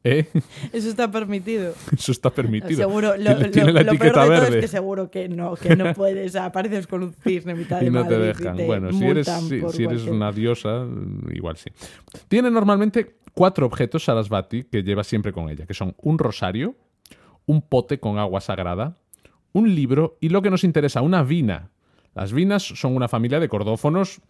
[0.07, 0.27] ¿Eh?
[0.73, 1.73] Eso está permitido.
[1.91, 2.77] Eso está permitido.
[2.77, 4.59] Seguro, lo, lo- tiene la lo peor de todo verde.
[4.59, 6.37] es que seguro que no, que no puedes.
[6.37, 8.57] Apareces con un cisne en mitad de y no te Madrid dejan.
[8.59, 9.27] te bueno, si eres,
[9.73, 10.87] si, eres una diosa,
[11.33, 11.71] igual sí.
[12.29, 16.77] Tiene normalmente cuatro objetos Sarasvati que lleva siempre con ella, que son un rosario,
[17.47, 18.97] un pote con agua sagrada,
[19.55, 21.71] un libro y lo que nos interesa, una vina.
[22.15, 24.21] Las vinas son una familia de cordófonos.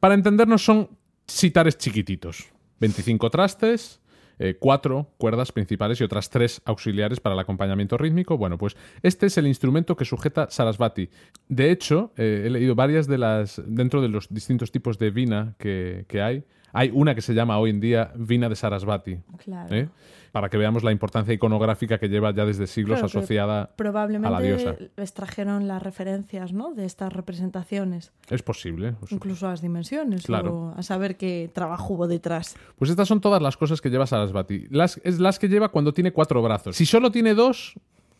[0.00, 0.88] Para entendernos, son
[1.26, 2.48] sitares chiquititos.
[2.80, 4.00] 25 trastes,
[4.38, 8.38] eh, cuatro cuerdas principales y otras tres auxiliares para el acompañamiento rítmico.
[8.38, 11.10] Bueno, pues este es el instrumento que sujeta Sarasvati.
[11.48, 13.60] De hecho, eh, he leído varias de las.
[13.66, 16.44] dentro de los distintos tipos de vina que, que hay.
[16.72, 19.18] Hay una que se llama hoy en día vina de Sarasvati.
[19.44, 19.74] Claro.
[19.74, 19.88] ¿eh?
[20.32, 23.76] Para que veamos la importancia iconográfica que lleva ya desde siglos Claro, asociada a la
[23.76, 24.76] Probablemente diosa.
[24.96, 26.72] les trajeron las referencias ¿no?
[26.72, 28.94] de estas representaciones, Es posible.
[29.10, 30.54] incluso las dimensiones, Claro.
[30.54, 32.56] o a saber qué trabajo hubo detrás.
[32.78, 34.68] Pues estas son todas las cosas que lleva Sarasvati.
[34.70, 36.76] Las, es las que lleva cuando tiene cuatro brazos.
[36.76, 37.74] Si solo tiene dos,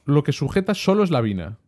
[0.04, 1.58] lo que sujeta solo es la vina.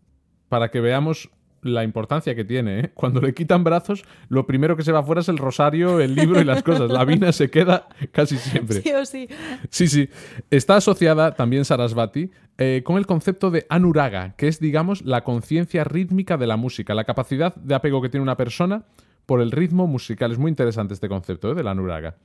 [0.48, 1.30] Para que veamos
[1.62, 2.80] la importancia que tiene.
[2.80, 2.90] ¿eh?
[2.94, 6.40] Cuando le quitan brazos, lo primero que se va afuera es el rosario, el libro
[6.40, 6.90] y las cosas.
[6.90, 8.82] La vina se queda casi siempre.
[8.82, 9.28] Sí o sí.
[9.70, 10.08] Sí, sí.
[10.50, 15.84] Está asociada también Sarasvati eh, con el concepto de anuraga, que es, digamos, la conciencia
[15.84, 18.84] rítmica de la música, la capacidad de apego que tiene una persona
[19.26, 20.32] por el ritmo musical.
[20.32, 21.54] Es muy interesante este concepto ¿eh?
[21.54, 22.16] de la anuraga.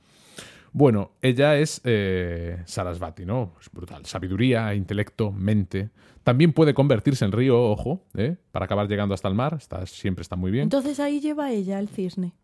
[0.72, 3.54] Bueno, ella es eh, Sarasvati, ¿no?
[3.60, 4.04] Es brutal.
[4.06, 5.90] Sabiduría, intelecto, mente.
[6.24, 8.36] También puede convertirse en río, ojo, ¿eh?
[8.52, 9.54] para acabar llegando hasta el mar.
[9.58, 10.64] Está, siempre está muy bien.
[10.64, 12.34] Entonces ahí lleva ella el cisne.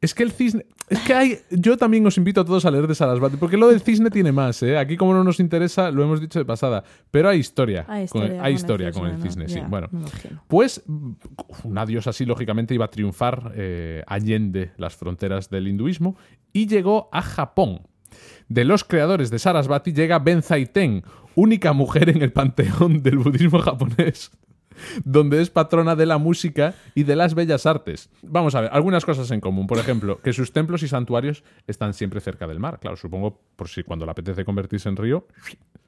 [0.00, 0.64] Es que el cisne.
[0.88, 1.38] Es que hay.
[1.50, 4.32] Yo también os invito a todos a leer de Sarasvati, porque lo del cisne tiene
[4.32, 4.78] más, ¿eh?
[4.78, 6.82] Aquí, como no nos interesa, lo hemos dicho de pasada.
[7.10, 7.84] Pero hay historia.
[7.86, 9.56] Hay con el- historia, hay con, historia el con el cisne, sí.
[9.56, 9.88] Ya, Bueno.
[10.48, 10.82] Pues
[11.64, 16.16] una diosa así, lógicamente, iba a triunfar eh, allende las fronteras del hinduismo
[16.52, 17.82] y llegó a Japón.
[18.48, 21.04] De los creadores de Sarasvati llega Benzaiten,
[21.36, 24.32] única mujer en el panteón del budismo japonés,
[25.04, 28.10] donde es patrona de la música y de las bellas artes.
[28.22, 29.66] Vamos a ver, algunas cosas en común.
[29.66, 32.78] Por ejemplo, que sus templos y santuarios están siempre cerca del mar.
[32.80, 35.26] Claro, supongo por si cuando le apetece convertirse en río,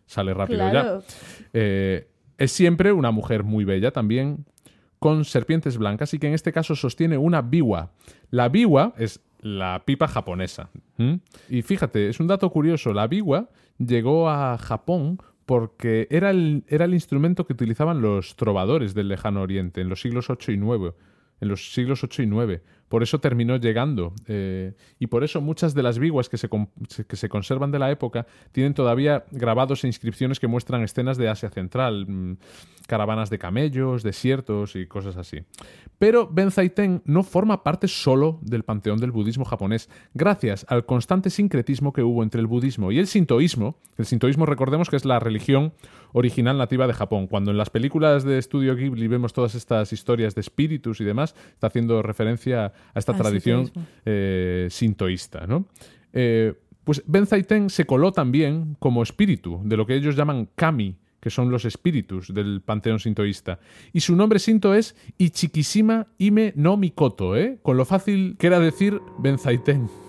[0.07, 1.01] sale rápido ya.
[1.53, 4.45] Eh, es siempre una mujer muy bella también,
[4.99, 7.91] con serpientes blancas y que en este caso sostiene una biwa.
[8.31, 10.71] La biwa es la pipa japonesa.
[11.49, 15.19] Y fíjate, es un dato curioso, la biwa llegó a Japón
[15.53, 20.01] porque era el, era el instrumento que utilizaban los trovadores del lejano oriente en los
[20.01, 20.95] siglos 8 y 9.
[21.43, 22.63] En los siglos 8 y 9.
[22.93, 24.13] Por eso terminó llegando.
[24.29, 26.51] eh, y por eso muchas de las biguas que se-
[27.09, 31.31] que se conservan de la época tienen todavía grabados e inscripciones que muestran escenas de
[31.31, 32.37] Asia Central, mm,
[32.87, 35.39] caravanas de camellos, desiertos y cosas así.
[35.99, 41.93] Pero Benzaiten no forma parte solo del panteón del budismo japonés, gracias al constante sincretismo
[41.95, 43.77] que hubo entre el budismo y el sintoísmo.
[43.97, 45.73] El sintoísmo, recordemos que es la religión
[46.13, 47.27] original nativa de Japón.
[47.29, 51.35] Cuando en las películas de estudio Ghibli vemos todas estas historias de espíritus y demás,
[51.55, 53.71] está haciendo referencia a esta Al tradición
[54.05, 55.67] eh, sintoísta, ¿no?
[56.13, 61.31] Eh, pues Benzaiten se coló también como espíritu de lo que ellos llaman kami, que
[61.31, 63.61] son los espíritus del panteón sintoísta.
[63.93, 67.61] Y su nombre sinto es Ichikishima Ime no Mikoto, ¿eh?
[67.63, 69.87] Con lo fácil que era decir Benzaiten.
[69.87, 70.02] Bueno,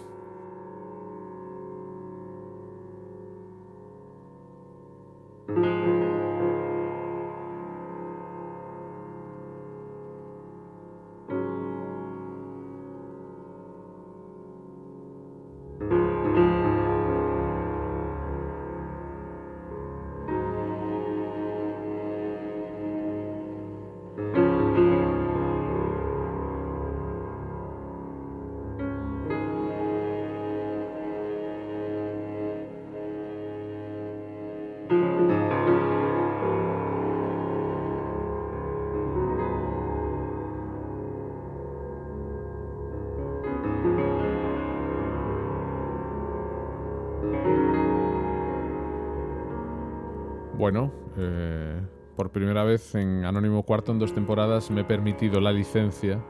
[53.66, 56.24] Cuarto en dos temporadas me he permitido la licencia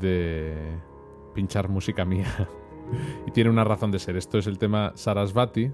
[0.00, 0.54] de
[1.34, 2.48] pinchar música mía.
[3.26, 4.16] y tiene una razón de ser.
[4.16, 5.70] Esto es el tema Sarasvati.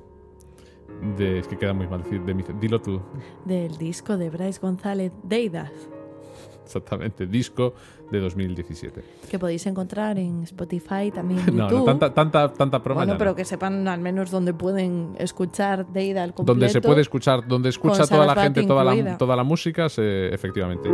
[1.17, 2.23] De, es que queda muy mal decir.
[2.61, 3.01] Dilo tú,
[3.45, 5.73] Del disco de Bryce González, Deidas,
[6.77, 7.27] exactamente.
[7.27, 7.75] Disco
[8.11, 9.03] de 2017.
[9.31, 11.79] que podéis encontrar en Spotify, también en No, YouTube.
[11.81, 13.19] no, tanta, tanta, tanta broma bueno, ya no.
[13.19, 16.53] pero que sepan al menos dónde pueden escuchar Deida al completo.
[16.59, 20.33] Donde se puede escuchar, donde escucha toda la gente toda la, toda la música, se-
[20.35, 20.89] efectivamente.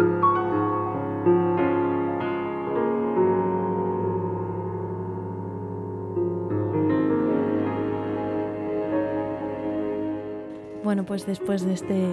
[10.84, 12.08] Bueno, pues después de este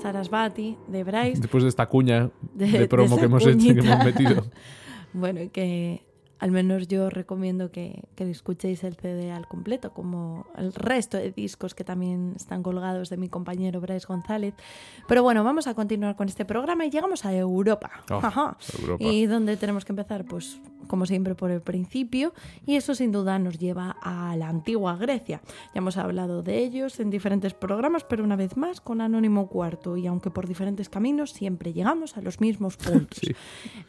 [0.00, 4.04] Sarasvati de Bryce, Después de esta cuña de, de promo que hemos hecho que hemos
[4.04, 4.44] metido.
[5.12, 6.06] bueno, que
[6.38, 11.32] al menos yo recomiendo que, que escuchéis el CD al completo, como el resto de
[11.32, 14.54] discos que también están colgados de mi compañero Bryce González.
[15.08, 17.90] Pero bueno, vamos a continuar con este programa y llegamos a Europa.
[18.10, 18.56] Oh, Ajá.
[18.78, 19.04] Europa.
[19.04, 20.24] ¿Y dónde tenemos que empezar?
[20.26, 22.32] Pues como siempre por el principio
[22.64, 25.40] y eso sin duda nos lleva a la antigua Grecia.
[25.74, 29.96] Ya hemos hablado de ellos en diferentes programas, pero una vez más con Anónimo Cuarto
[29.96, 33.18] y aunque por diferentes caminos siempre llegamos a los mismos puntos.
[33.20, 33.34] Sí.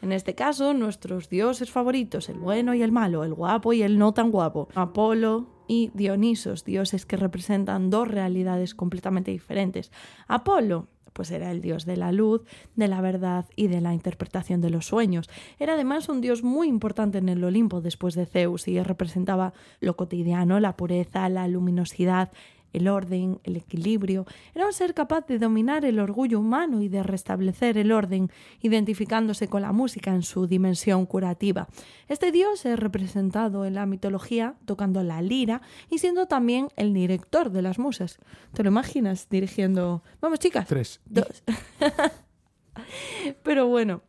[0.02, 3.98] En este caso, nuestros dioses favoritos, el bueno y el malo, el guapo y el
[3.98, 9.92] no tan guapo, Apolo y Dionisos, dioses que representan dos realidades completamente diferentes.
[10.26, 10.88] Apolo
[11.18, 12.42] pues era el dios de la luz,
[12.76, 15.28] de la verdad y de la interpretación de los sueños.
[15.58, 19.96] Era además un dios muy importante en el Olimpo después de Zeus y representaba lo
[19.96, 22.30] cotidiano, la pureza, la luminosidad,
[22.72, 24.26] el orden, el equilibrio.
[24.54, 29.48] Era un ser capaz de dominar el orgullo humano y de restablecer el orden, identificándose
[29.48, 31.68] con la música en su dimensión curativa.
[32.08, 37.50] Este dios es representado en la mitología tocando la lira y siendo también el director
[37.50, 38.18] de las musas.
[38.54, 40.02] ¿Te lo imaginas dirigiendo?
[40.20, 40.66] Vamos, chicas.
[40.66, 41.00] Tres.
[41.06, 41.42] Dos.
[43.42, 44.02] Pero bueno,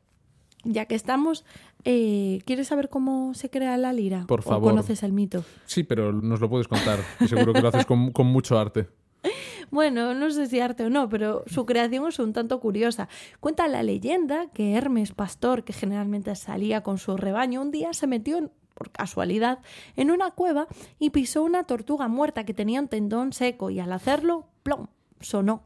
[0.64, 1.46] ya que estamos,
[1.86, 4.26] eh, ¿quieres saber cómo se crea la lira?
[4.28, 4.72] Por ¿O favor.
[4.72, 5.44] conoces el mito?
[5.66, 7.00] Sí, pero nos lo puedes contar.
[7.20, 8.88] y seguro que lo haces con, con mucho arte.
[9.72, 13.08] Bueno, no sé si arte o no, pero su creación es un tanto curiosa.
[13.40, 18.08] Cuenta la leyenda que Hermes, pastor que generalmente salía con su rebaño, un día se
[18.08, 19.60] metió en- por casualidad
[19.96, 20.66] en una cueva
[20.98, 24.88] y pisó una tortuga muerta que tenía un tendón seco y al hacerlo, ¡plom!
[25.20, 25.62] sonó.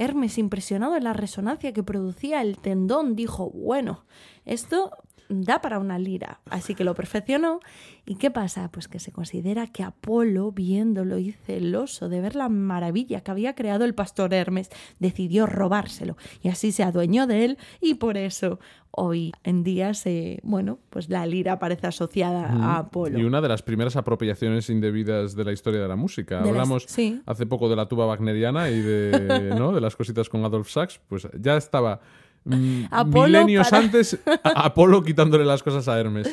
[0.00, 4.06] Hermes, impresionado en la resonancia que producía el tendón, dijo, bueno,
[4.46, 4.92] esto
[5.28, 6.40] da para una lira.
[6.50, 7.60] Así que lo perfeccionó.
[8.06, 8.70] ¿Y qué pasa?
[8.72, 13.54] Pues que se considera que Apolo, viéndolo y celoso de ver la maravilla que había
[13.54, 16.16] creado el pastor Hermes, decidió robárselo.
[16.42, 18.58] Y así se adueñó de él y por eso
[18.92, 23.18] hoy en día se, bueno, pues la lira parece asociada a Apolo.
[23.18, 26.36] Y una de las primeras apropiaciones indebidas de la historia de la música.
[26.36, 27.20] De las- Hablamos sí.
[27.26, 29.72] hace poco de la tuba wagneriana y de, ¿no?
[29.72, 31.00] de las cositas con Adolf Sachs.
[31.08, 32.00] Pues ya estaba
[32.44, 36.32] mm, Apolo milenios para- antes Apolo quitándole las cosas a Hermes.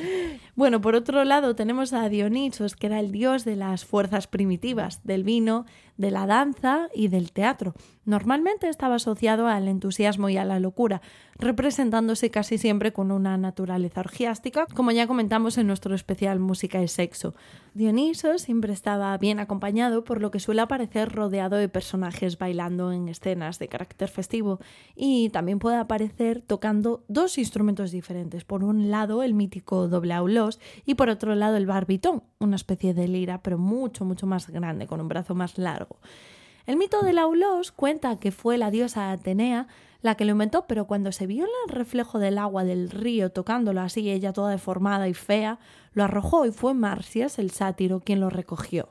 [0.55, 5.01] Bueno, por otro lado tenemos a Dionisos, que era el dios de las fuerzas primitivas,
[5.03, 5.67] del vino,
[5.97, 7.73] de la danza y del teatro.
[8.05, 11.01] Normalmente estaba asociado al entusiasmo y a la locura,
[11.37, 16.87] representándose casi siempre con una naturaleza orgiástica, como ya comentamos en nuestro especial Música y
[16.87, 17.35] Sexo.
[17.73, 23.09] Dioniso siempre estaba bien acompañado, por lo que suele aparecer rodeado de personajes bailando en
[23.09, 24.59] escenas de carácter festivo
[24.95, 28.45] y también puede aparecer tocando dos instrumentos diferentes.
[28.45, 32.93] Por un lado el mítico doble aulos y por otro lado el barbitón, una especie
[32.93, 35.86] de lira pero mucho mucho más grande con un brazo más largo.
[36.65, 39.67] El mito del aulos cuenta que fue la diosa Atenea
[40.01, 43.81] la que lo inventó, pero cuando se vio el reflejo del agua del río tocándolo
[43.81, 45.59] así, ella toda deformada y fea,
[45.93, 48.89] lo arrojó y fue Marcias, el sátiro, quien lo recogió.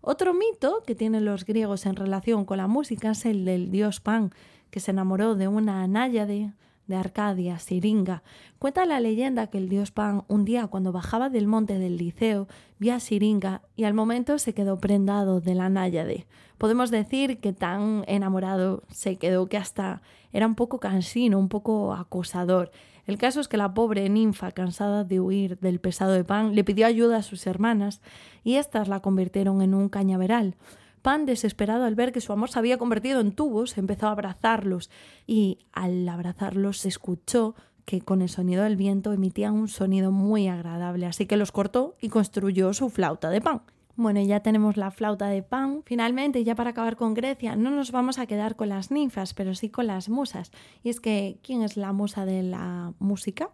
[0.00, 4.00] Otro mito que tienen los griegos en relación con la música es el del dios
[4.00, 4.32] Pan,
[4.70, 6.52] que se enamoró de una náyade
[6.86, 8.22] de Arcadia, Siringa.
[8.58, 12.48] Cuenta la leyenda que el dios Pan un día cuando bajaba del monte del Liceo
[12.78, 16.26] vio a Siringa y al momento se quedó prendado de la náyade.
[16.58, 21.94] Podemos decir que tan enamorado se quedó que hasta era un poco cansino, un poco
[21.94, 22.70] acosador.
[23.06, 26.64] El caso es que la pobre ninfa, cansada de huir del pesado de Pan, le
[26.64, 28.00] pidió ayuda a sus hermanas
[28.44, 30.56] y éstas la convirtieron en un cañaveral.
[31.04, 34.88] Pan, desesperado al ver que su amor se había convertido en tubos, empezó a abrazarlos
[35.26, 40.48] y al abrazarlos se escuchó que con el sonido del viento emitían un sonido muy
[40.48, 43.60] agradable, así que los cortó y construyó su flauta de pan.
[43.96, 45.82] Bueno, ya tenemos la flauta de pan.
[45.84, 49.54] Finalmente, ya para acabar con Grecia, no nos vamos a quedar con las ninfas, pero
[49.54, 50.52] sí con las musas.
[50.82, 53.50] Y es que, ¿quién es la musa de la música?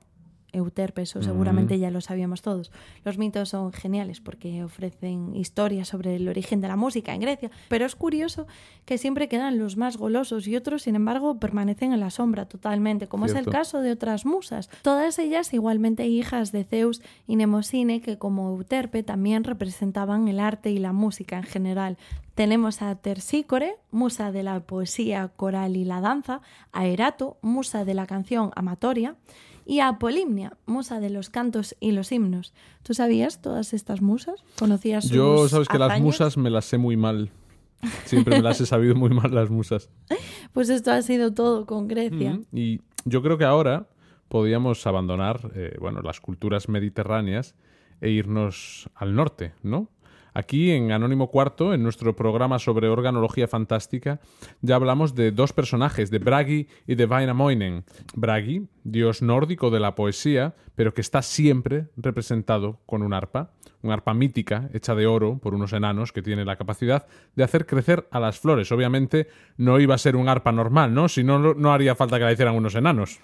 [0.52, 2.70] Euterpe, eso seguramente ya lo sabíamos todos.
[3.04, 7.50] Los mitos son geniales porque ofrecen historias sobre el origen de la música en Grecia,
[7.68, 8.46] pero es curioso
[8.84, 13.08] que siempre quedan los más golosos y otros, sin embargo, permanecen en la sombra totalmente,
[13.08, 14.70] como es el caso de otras musas.
[14.82, 20.70] Todas ellas igualmente hijas de Zeus y Nemosine, que como Euterpe también representaban el arte
[20.70, 21.96] y la música en general.
[22.34, 26.40] Tenemos a Tersícore, musa de la poesía coral y la danza,
[26.72, 29.16] a Erato, musa de la canción amatoria,
[29.70, 32.52] y a Polimnia, musa de los cantos y los himnos.
[32.82, 34.42] ¿Tú sabías todas estas musas?
[34.58, 37.30] ¿Conocías sus Yo, sabes que las musas me las sé muy mal.
[38.04, 39.88] Siempre me las he sabido muy mal las musas.
[40.52, 42.32] Pues esto ha sido todo con Grecia.
[42.32, 43.86] Mm, Y yo creo que ahora
[44.26, 47.54] podríamos abandonar eh, bueno, las culturas mediterráneas
[48.00, 49.88] e irnos al norte, ¿no?
[50.34, 54.20] Aquí en Anónimo Cuarto, en nuestro programa sobre organología fantástica,
[54.60, 57.84] ya hablamos de dos personajes, de Bragi y de Wainamoinen.
[58.14, 63.52] Bragi, dios nórdico de la poesía, pero que está siempre representado con un arpa,
[63.82, 67.66] un arpa mítica hecha de oro por unos enanos que tiene la capacidad de hacer
[67.66, 68.70] crecer a las flores.
[68.72, 71.08] Obviamente no iba a ser un arpa normal, ¿no?
[71.08, 73.20] Si no, no haría falta que la hicieran unos enanos.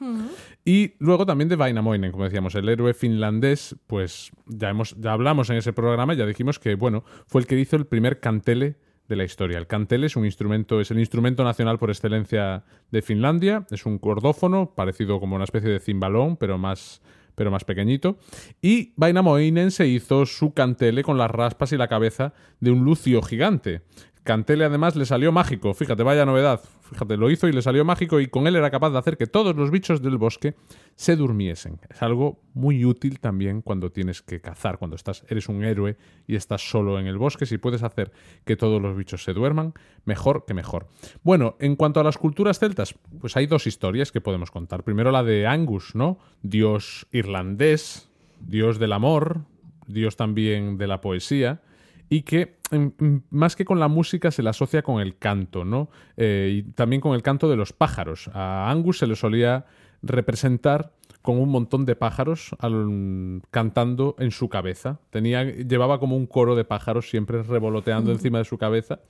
[0.64, 5.50] Y luego también de Wainamoinen, como decíamos, el héroe finlandés, pues ya, hemos, ya hablamos
[5.50, 8.76] en ese programa, ya dijimos que, bueno, fue el que hizo el primer cantele
[9.08, 9.58] de la historia.
[9.58, 13.98] El cantele es un instrumento, es el instrumento nacional por excelencia de Finlandia, es un
[13.98, 17.02] cordófono, parecido como una especie de cimbalón, pero más
[17.36, 18.18] pero más pequeñito.
[18.60, 23.22] Y Wainamoinen se hizo su cantele con las raspas y la cabeza de un lucio
[23.22, 23.82] gigante.
[24.26, 26.60] Cantele además le salió mágico, fíjate, vaya novedad.
[26.82, 29.28] Fíjate, lo hizo y le salió mágico y con él era capaz de hacer que
[29.28, 30.56] todos los bichos del bosque
[30.96, 31.78] se durmiesen.
[31.88, 35.96] Es algo muy útil también cuando tienes que cazar, cuando estás eres un héroe
[36.26, 38.10] y estás solo en el bosque, si puedes hacer
[38.44, 39.74] que todos los bichos se duerman,
[40.04, 40.88] mejor que mejor.
[41.22, 44.82] Bueno, en cuanto a las culturas celtas, pues hay dos historias que podemos contar.
[44.82, 46.18] Primero la de Angus, ¿no?
[46.42, 48.10] Dios irlandés,
[48.40, 49.42] dios del amor,
[49.86, 51.62] dios también de la poesía
[52.08, 55.64] y que em, em, más que con la música se la asocia con el canto,
[55.64, 55.88] ¿no?
[56.16, 58.28] Eh, y también con el canto de los pájaros.
[58.34, 59.66] A Angus se le solía
[60.02, 60.92] representar
[61.22, 65.00] con un montón de pájaros al- cantando en su cabeza.
[65.10, 69.00] Tenía, llevaba como un coro de pájaros siempre revoloteando encima de su cabeza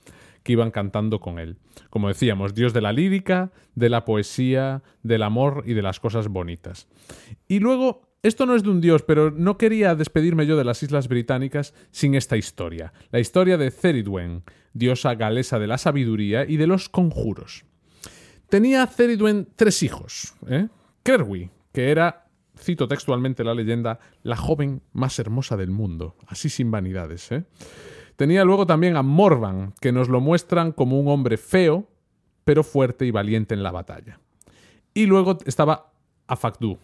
[0.41, 1.57] que iban cantando con él.
[1.91, 6.27] Como decíamos, dios de la lírica, de la poesía, del amor y de las cosas
[6.29, 6.87] bonitas.
[7.47, 10.81] Y luego, esto no es de un dios, pero no quería despedirme yo de las
[10.81, 12.91] Islas Británicas sin esta historia.
[13.11, 14.43] La historia de Ceridwen,
[14.73, 17.65] diosa galesa de la sabiduría y de los conjuros.
[18.49, 20.33] Tenía Ceridwen tres hijos.
[20.47, 20.67] ¿eh?
[21.03, 26.15] Kerwi, que era, cito textualmente la leyenda, la joven más hermosa del mundo.
[26.25, 27.31] Así sin vanidades.
[27.31, 27.43] ¿eh?
[28.15, 31.87] Tenía luego también a Morvan, que nos lo muestran como un hombre feo,
[32.43, 34.19] pero fuerte y valiente en la batalla.
[34.93, 35.91] Y luego estaba
[36.25, 36.79] Afakdu,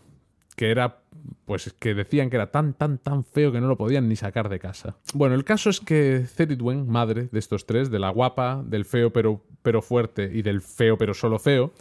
[0.55, 0.99] que era,
[1.45, 4.49] pues que decían que era tan, tan, tan feo que no lo podían ni sacar
[4.49, 4.95] de casa.
[5.13, 9.11] Bueno, el caso es que Ceridwen, madre de estos tres, de la guapa, del feo
[9.11, 11.73] pero, pero fuerte y del feo pero solo feo,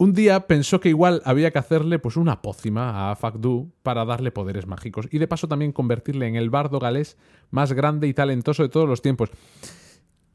[0.00, 4.30] un día pensó que igual había que hacerle pues una pócima a Fakdu para darle
[4.30, 7.18] poderes mágicos y de paso también convertirle en el bardo galés
[7.50, 9.28] más grande y talentoso de todos los tiempos.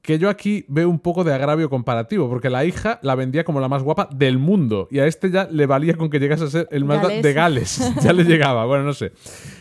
[0.06, 3.60] Que yo aquí veo un poco de agravio comparativo, porque la hija la vendía como
[3.60, 6.48] la más guapa del mundo y a este ya le valía con que llegase a
[6.48, 7.82] ser el más de Gales.
[8.04, 9.14] ya le llegaba, bueno, no sé.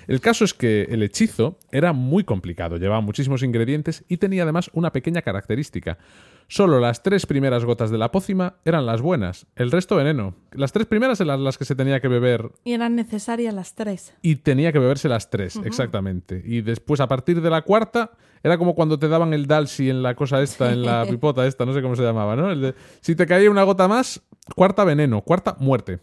[0.06, 4.70] El caso es que el hechizo era muy complicado, llevaba muchísimos ingredientes y tenía además
[4.74, 5.96] una pequeña característica.
[6.48, 10.34] Solo las tres primeras gotas de la pócima eran las buenas, el resto veneno.
[10.52, 14.14] Las tres primeras eran las que se tenía que beber Y eran necesarias las tres.
[14.22, 16.42] y tenía que beberse las tres, exactamente.
[16.44, 20.02] Y después, a partir de la cuarta, era como cuando te daban el Dalsi en
[20.02, 22.50] la cosa esta, en la pipota esta, no sé cómo se llamaba, ¿no?
[22.50, 24.20] El de, si te caía una gota más,
[24.54, 26.00] cuarta veneno, cuarta muerte.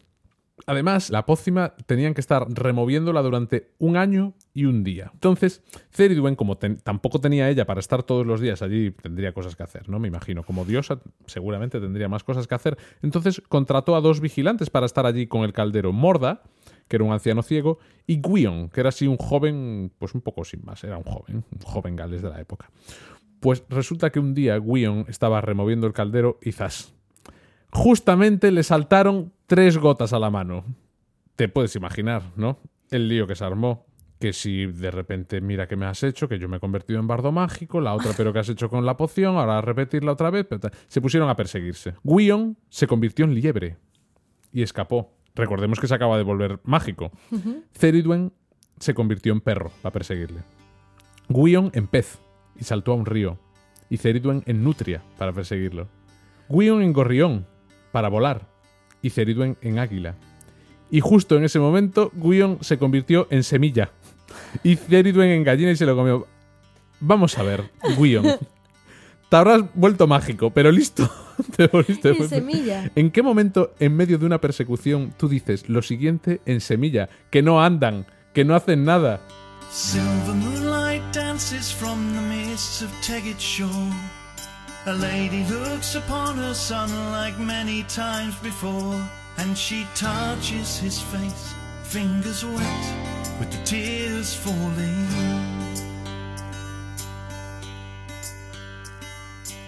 [0.66, 5.12] Además, la pócima tenían que estar removiéndola durante un año y un día.
[5.14, 9.64] Entonces, Ceridwen, como tampoco tenía ella para estar todos los días allí, tendría cosas que
[9.64, 10.00] hacer, ¿no?
[10.00, 10.44] Me imagino.
[10.44, 12.78] Como diosa, seguramente tendría más cosas que hacer.
[13.02, 15.92] Entonces, contrató a dos vigilantes para estar allí con el caldero.
[15.92, 16.44] Morda,
[16.88, 20.44] que era un anciano ciego, y Gwion, que era así un joven, pues un poco
[20.44, 22.70] sin más, era un joven, un joven gales de la época.
[23.40, 26.94] Pues resulta que un día Gwion estaba removiendo el caldero y zas.
[27.72, 30.66] Justamente le saltaron tres gotas a la mano.
[31.36, 32.60] Te puedes imaginar, ¿no?
[32.90, 33.86] El lío que se armó.
[34.20, 37.08] Que si de repente, mira qué me has hecho, que yo me he convertido en
[37.08, 40.30] bardo mágico, la otra, pero que has hecho con la poción, ahora a repetirla otra
[40.30, 40.46] vez.
[40.48, 41.96] pero Se pusieron a perseguirse.
[42.04, 43.78] Gwion se convirtió en liebre
[44.54, 45.16] y escapó.
[45.34, 47.12] Recordemos que se acaba de volver mágico.
[47.74, 48.32] Ceridwen
[48.80, 50.42] se convirtió en perro para perseguirle.
[51.30, 52.20] Gwion en pez
[52.60, 53.40] y saltó a un río.
[53.90, 55.88] Y Ceridwen en nutria para perseguirlo.
[56.48, 57.48] Gwion en gorrión
[57.92, 58.48] para volar.
[59.02, 60.16] Y Ceridwen en águila.
[60.90, 63.92] Y justo en ese momento, Gwion se convirtió en semilla.
[64.64, 66.28] Y Ceridwen en gallina y se lo comió.
[67.00, 68.26] Vamos a ver, Gwion.
[69.30, 71.10] Te habrás vuelto mágico, pero listo.
[71.56, 72.92] Te volviste muy- semilla.
[72.96, 77.08] ¿En qué momento, en medio de una persecución, tú dices lo siguiente en semilla?
[77.30, 79.22] Que no andan, que no hacen nada.
[79.72, 83.72] Silver moonlight dances from the mists of Teggett Shore.
[84.88, 89.00] A lady looks upon her son like many times before,
[89.38, 91.54] and she touches his face,
[91.84, 92.96] fingers wet
[93.38, 95.06] with the tears falling.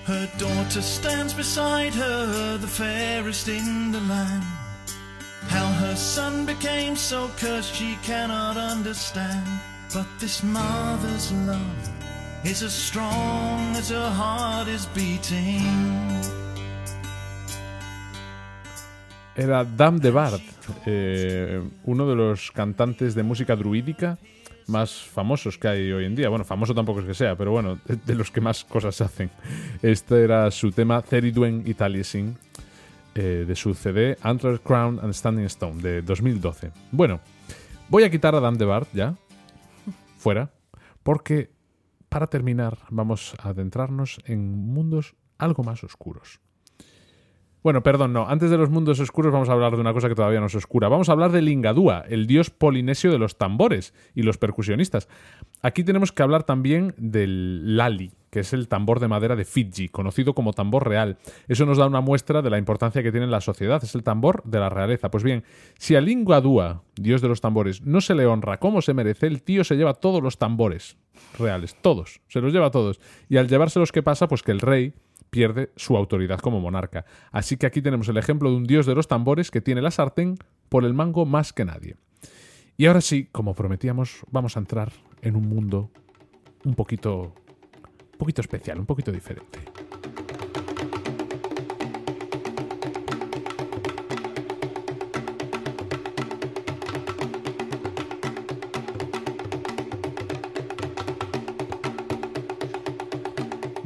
[0.05, 4.43] Her daughter stands beside her, the fairest in the land.
[5.47, 9.47] How her son became so cursed she cannot understand.
[9.93, 11.92] But this mother's love
[19.33, 20.41] Era Dame de Bard,
[20.85, 24.17] eh, uno de los cantantes de música druídica
[24.67, 26.27] más famosos que hay hoy en día.
[26.27, 29.31] Bueno, famoso tampoco es que sea, pero bueno, de, los que más cosas hacen.
[29.81, 32.37] Este era su tema Ceridwen Italiesin,
[33.15, 36.71] eh, de su CD Antler, Crown and Standing Stone, de 2012.
[36.91, 37.21] Bueno,
[37.87, 39.15] voy a quitar a Dame de Bard ya,
[40.17, 40.51] fuera,
[41.03, 41.52] porque
[42.13, 46.39] para terminar vamos a adentrarnos en mundos algo más oscuros.
[47.63, 48.29] Bueno, perdón, no.
[48.29, 50.53] Antes de los mundos oscuros vamos a hablar de una cosa que todavía no es
[50.53, 50.89] oscura.
[50.89, 55.09] Vamos a hablar de Lingadúa, el dios polinesio de los tambores y los percusionistas.
[55.63, 59.89] Aquí tenemos que hablar también del Lali, que es el tambor de madera de Fiji,
[59.89, 61.19] conocido como tambor real.
[61.47, 64.01] Eso nos da una muestra de la importancia que tiene en la sociedad, es el
[64.01, 65.11] tambor de la realeza.
[65.11, 65.43] Pues bien,
[65.77, 69.43] si a Linguadua, dios de los tambores, no se le honra como se merece, el
[69.43, 70.97] tío se lleva todos los tambores
[71.37, 72.99] reales, todos, se los lleva todos.
[73.29, 74.27] Y al llevárselos, ¿qué pasa?
[74.27, 74.95] Pues que el rey
[75.29, 77.05] pierde su autoridad como monarca.
[77.31, 79.91] Así que aquí tenemos el ejemplo de un dios de los tambores que tiene la
[79.91, 81.97] sartén por el mango más que nadie.
[82.77, 85.91] Y ahora sí, como prometíamos, vamos a entrar en un mundo
[86.65, 87.35] un poquito
[88.13, 89.59] un poquito especial, un poquito diferente.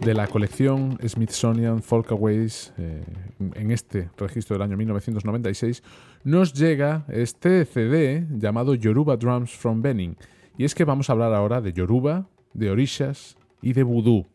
[0.07, 3.03] de la colección Smithsonian Folkaways, eh,
[3.55, 5.83] en este registro del año 1996,
[6.23, 10.15] nos llega este CD llamado Yoruba Drums from Benin.
[10.57, 13.35] Y es que vamos a hablar ahora de Yoruba, de Orishas
[13.67, 14.25] y de Vudú.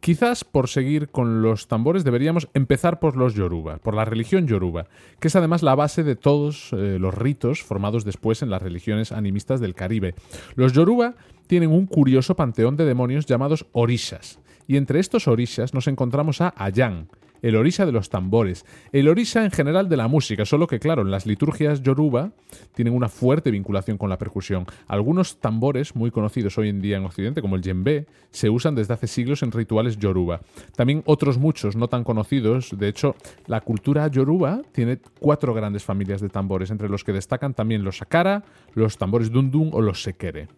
[0.00, 4.86] Quizás por seguir con los tambores deberíamos empezar por los Yoruba, por la religión Yoruba,
[5.18, 9.12] que es además la base de todos eh, los ritos formados después en las religiones
[9.12, 10.14] animistas del Caribe.
[10.56, 11.14] Los Yoruba
[11.46, 16.54] tienen un curioso panteón de demonios llamados Orishas, y entre estos Orishas nos encontramos a
[16.56, 17.08] Ayan,
[17.42, 21.02] el Orisha de los tambores, el Orisha en general de la música, solo que claro,
[21.02, 22.32] en las liturgias yoruba
[22.74, 24.66] tienen una fuerte vinculación con la percusión.
[24.86, 28.94] Algunos tambores muy conocidos hoy en día en Occidente, como el djembe, se usan desde
[28.94, 30.40] hace siglos en rituales yoruba.
[30.76, 33.14] También otros muchos no tan conocidos, de hecho,
[33.46, 37.98] la cultura yoruba tiene cuatro grandes familias de tambores, entre los que destacan también los
[37.98, 40.48] sakara, los tambores dundun o los sekere.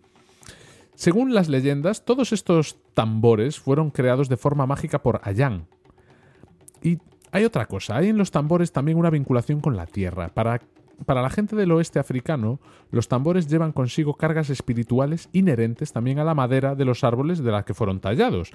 [0.95, 5.67] Según las leyendas, todos estos tambores fueron creados de forma mágica por Ayan,
[6.83, 6.99] y
[7.31, 10.29] hay otra cosa, hay en los tambores también una vinculación con la tierra.
[10.29, 10.61] Para,
[11.07, 16.25] para la gente del oeste africano, los tambores llevan consigo cargas espirituales inherentes también a
[16.25, 18.53] la madera de los árboles de la que fueron tallados.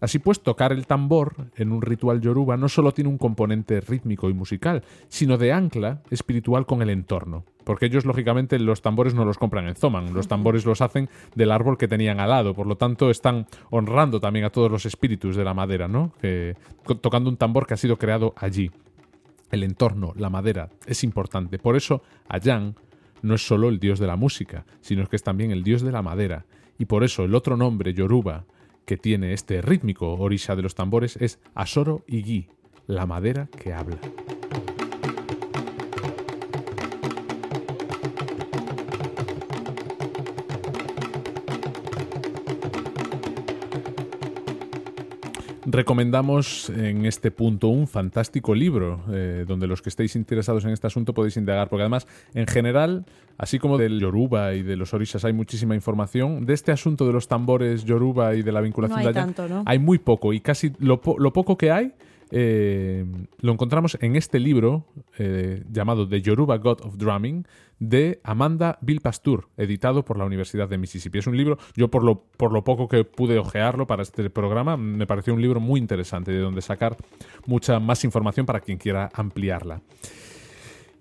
[0.00, 4.30] Así pues, tocar el tambor en un ritual yoruba no solo tiene un componente rítmico
[4.30, 7.44] y musical, sino de ancla espiritual con el entorno.
[7.64, 11.50] Porque ellos, lógicamente, los tambores no los compran en Zoman, los tambores los hacen del
[11.50, 15.36] árbol que tenían al lado, por lo tanto, están honrando también a todos los espíritus
[15.36, 16.12] de la madera, ¿no?
[16.84, 18.70] Co- tocando un tambor que ha sido creado allí.
[19.50, 21.58] El entorno, la madera, es importante.
[21.58, 22.74] Por eso, Ayan
[23.22, 25.92] no es solo el dios de la música, sino que es también el dios de
[25.92, 26.46] la madera.
[26.78, 28.44] Y por eso el otro nombre, Yoruba,
[28.84, 32.48] que tiene este rítmico orisha de los tambores es Asoro Igi,
[32.86, 33.98] la madera que habla.
[45.70, 50.86] Recomendamos en este punto un fantástico libro, eh, donde los que estéis interesados en este
[50.86, 53.04] asunto podéis indagar, porque además, en general,
[53.36, 57.12] así como del Yoruba y de los Orishas hay muchísima información, de este asunto de
[57.12, 59.62] los tambores Yoruba y de la vinculación No hay de allá, tanto, ¿no?
[59.66, 61.92] hay muy poco, y casi lo, po- lo poco que hay
[62.30, 63.04] eh,
[63.40, 64.86] lo encontramos en este libro
[65.18, 67.46] eh, llamado The Yoruba God of Drumming
[67.78, 71.18] de Amanda Bill Pastur, editado por la Universidad de Mississippi.
[71.18, 74.76] Es un libro, yo por lo, por lo poco que pude ojearlo para este programa,
[74.76, 76.96] me pareció un libro muy interesante, de donde sacar
[77.46, 79.80] mucha más información para quien quiera ampliarla.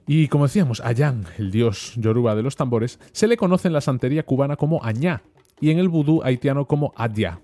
[0.06, 3.82] Y como decíamos, Ayan, el dios yoruba de los tambores, se le conoce en la
[3.82, 5.22] santería cubana como Añá
[5.60, 7.42] y en el vudú haitiano como Adya.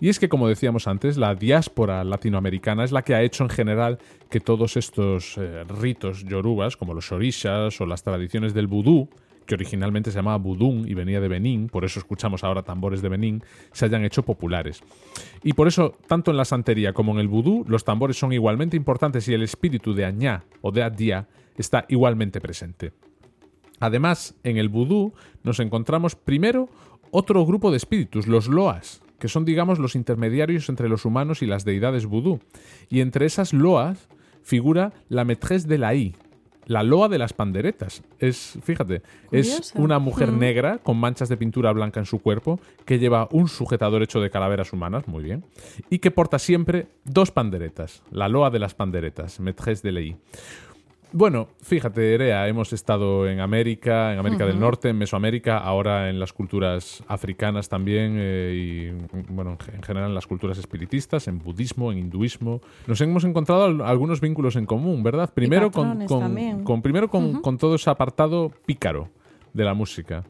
[0.00, 3.50] Y es que, como decíamos antes, la diáspora latinoamericana es la que ha hecho en
[3.50, 3.98] general
[4.30, 9.10] que todos estos eh, ritos yorubas, como los orishas o las tradiciones del vudú,
[9.44, 13.08] que originalmente se llamaba vudún y venía de Benín, por eso escuchamos ahora tambores de
[13.08, 13.42] Benín,
[13.72, 14.80] se hayan hecho populares.
[15.42, 18.76] Y por eso, tanto en la santería como en el vudú, los tambores son igualmente
[18.76, 21.26] importantes y el espíritu de Añá o de Adya
[21.56, 22.92] está igualmente presente.
[23.80, 26.68] Además, en el vudú nos encontramos primero
[27.10, 31.46] otro grupo de espíritus, los loas, que son, digamos, los intermediarios entre los humanos y
[31.46, 32.40] las deidades vudú.
[32.88, 34.08] Y entre esas loas
[34.42, 36.16] figura la maîtresse de la I,
[36.66, 38.02] la loa de las panderetas.
[38.18, 39.02] Es, fíjate,
[39.32, 40.38] es una mujer Mm.
[40.38, 44.30] negra con manchas de pintura blanca en su cuerpo que lleva un sujetador hecho de
[44.30, 45.44] calaveras humanas, muy bien,
[45.90, 50.16] y que porta siempre dos panderetas, la loa de las panderetas, maîtresse de la I.
[51.12, 56.20] Bueno, fíjate, Erea, hemos estado en América, en América del Norte, en Mesoamérica, ahora en
[56.20, 61.26] las culturas africanas también, eh, y bueno, en ge- en general en las culturas espiritistas,
[61.26, 62.60] en budismo, en hinduismo.
[62.86, 65.32] Nos hemos encontrado al- algunos vínculos en común, ¿verdad?
[65.34, 65.72] Primero
[66.64, 69.08] con, primero con, con todo ese apartado pícaro
[69.52, 70.22] de la música.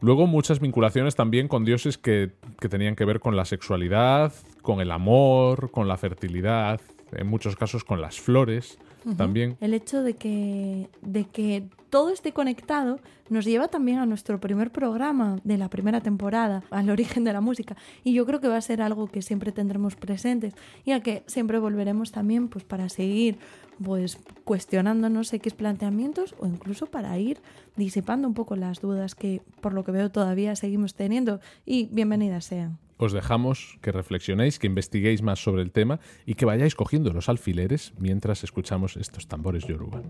[0.00, 4.80] Luego muchas vinculaciones también con dioses que, que tenían que ver con la sexualidad, con
[4.80, 6.80] el amor, con la fertilidad,
[7.12, 8.76] en muchos casos con las flores,
[9.14, 9.56] también.
[9.60, 12.98] El hecho de que, de que todo esté conectado
[13.28, 17.40] nos lleva también a nuestro primer programa de la primera temporada, al origen de la
[17.40, 17.76] música.
[18.04, 20.54] Y yo creo que va a ser algo que siempre tendremos presentes
[20.84, 23.38] y a que siempre volveremos también pues, para seguir
[23.82, 27.38] pues, cuestionándonos X planteamientos o incluso para ir
[27.76, 31.40] disipando un poco las dudas que por lo que veo todavía seguimos teniendo.
[31.64, 32.78] Y bienvenidas sean.
[32.98, 37.28] Os dejamos que reflexionéis, que investiguéis más sobre el tema y que vayáis cogiendo los
[37.28, 40.02] alfileres mientras escuchamos estos tambores yoruba.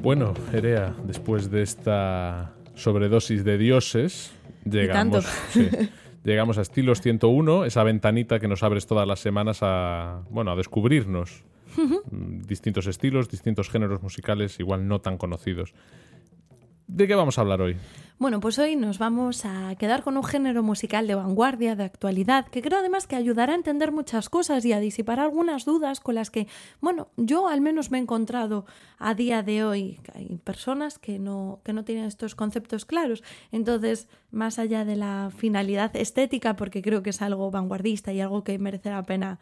[0.00, 4.32] Bueno, Erea, después de esta sobredosis de dioses,
[4.64, 5.68] llegamos, sí,
[6.24, 10.56] llegamos a Estilos 101, esa ventanita que nos abres todas las semanas a, bueno, a
[10.56, 11.44] descubrirnos.
[11.76, 15.74] Mm, distintos estilos, distintos géneros musicales, igual no tan conocidos.
[16.88, 17.76] ¿De qué vamos a hablar hoy?
[18.18, 22.48] Bueno, pues hoy nos vamos a quedar con un género musical de vanguardia, de actualidad,
[22.48, 26.16] que creo además que ayudará a entender muchas cosas y a disipar algunas dudas con
[26.16, 26.48] las que,
[26.80, 28.64] bueno, yo al menos me he encontrado
[28.98, 30.00] a día de hoy.
[30.14, 33.22] Hay personas que no, que no tienen estos conceptos claros.
[33.52, 38.42] Entonces, más allá de la finalidad estética, porque creo que es algo vanguardista y algo
[38.42, 39.38] que merece la pena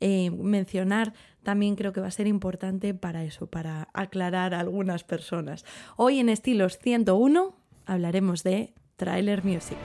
[0.00, 1.12] eh, mencionar,
[1.48, 5.64] también creo que va a ser importante para eso, para aclarar a algunas personas.
[5.96, 9.78] Hoy en Estilos 101 hablaremos de Trailer Music.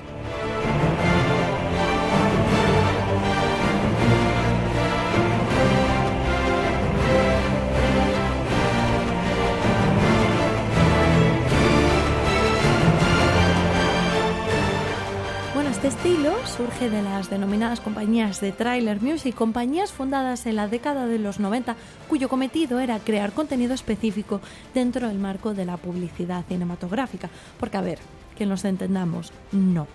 [15.83, 21.07] Este estilo surge de las denominadas compañías de trailer music, compañías fundadas en la década
[21.07, 21.75] de los 90,
[22.07, 24.39] cuyo cometido era crear contenido específico
[24.73, 27.29] dentro del marco de la publicidad cinematográfica.
[27.59, 27.99] Porque, a ver,
[28.37, 29.87] que nos entendamos, no.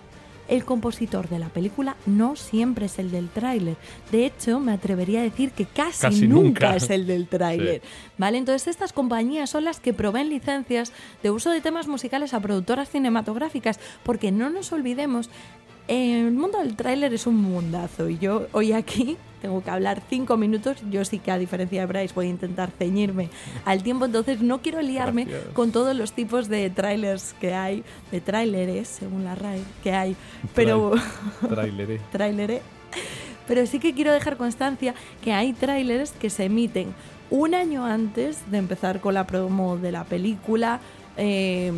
[0.47, 3.77] El compositor de la película no siempre es el del tráiler.
[4.11, 6.75] De hecho, me atrevería a decir que casi, Casi nunca, nunca.
[6.75, 7.81] es el del tráiler.
[8.17, 8.37] ¿Vale?
[8.37, 10.91] Entonces, estas compañías son las que proveen licencias
[11.23, 15.29] de uso de temas musicales a productoras cinematográficas, porque no nos olvidemos
[15.89, 20.37] el mundo del tráiler es un mundazo y yo hoy aquí tengo que hablar cinco
[20.37, 20.77] minutos.
[20.91, 23.29] Yo sí que a diferencia de Bryce voy a intentar ceñirme
[23.65, 25.53] al tiempo, entonces no quiero liarme Gracias.
[25.53, 30.15] con todos los tipos de trailers que hay, de tráileres, según la RAE, que hay.
[30.53, 30.93] Pero
[32.11, 32.61] tráilere.
[33.47, 36.93] Pero sí que quiero dejar constancia que hay tráilers que se emiten
[37.31, 40.81] un año antes de empezar con la promo de la película,
[41.17, 41.71] eh,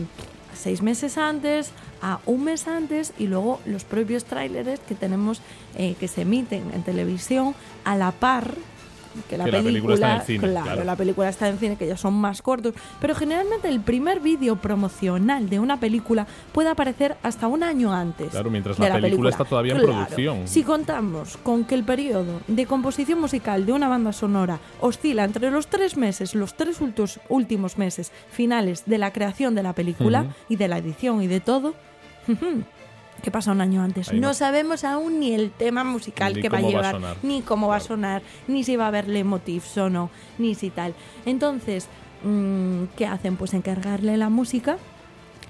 [0.54, 5.42] seis meses antes, a un mes antes y luego los propios tráileres que tenemos
[5.76, 8.56] eh, que se emiten en televisión a la par
[9.30, 10.84] que la, Que la película está en cine, claro, claro.
[10.86, 14.56] la película está en cine que ya son más cortos pero generalmente el primer vídeo
[14.56, 19.30] promocional de una película puede aparecer hasta un año antes Claro, mientras de la película
[19.30, 19.94] está todavía en Claro.
[20.06, 20.48] producción.
[20.48, 25.52] Si contamos con que el periodo de composición musical de una banda sonora oscila entre
[25.52, 26.80] los tres meses, los tres
[27.28, 30.32] últimos meses finales de la creación de la película Ujú.
[30.48, 31.74] y de la edición y de todo,
[33.22, 34.10] ¿qué pasa un año antes?
[34.10, 36.94] Ahí no sabemos aún ni el tema musical Ni que va a cómo va a
[36.94, 40.56] llevar, ni cómo va a sonar, ni si va a haber leitmotivs o no, ni
[40.56, 40.94] si tal.
[41.26, 41.88] Entonces,
[42.24, 43.38] mm, ¿qué hacen?
[43.38, 44.78] Pues encargarle la música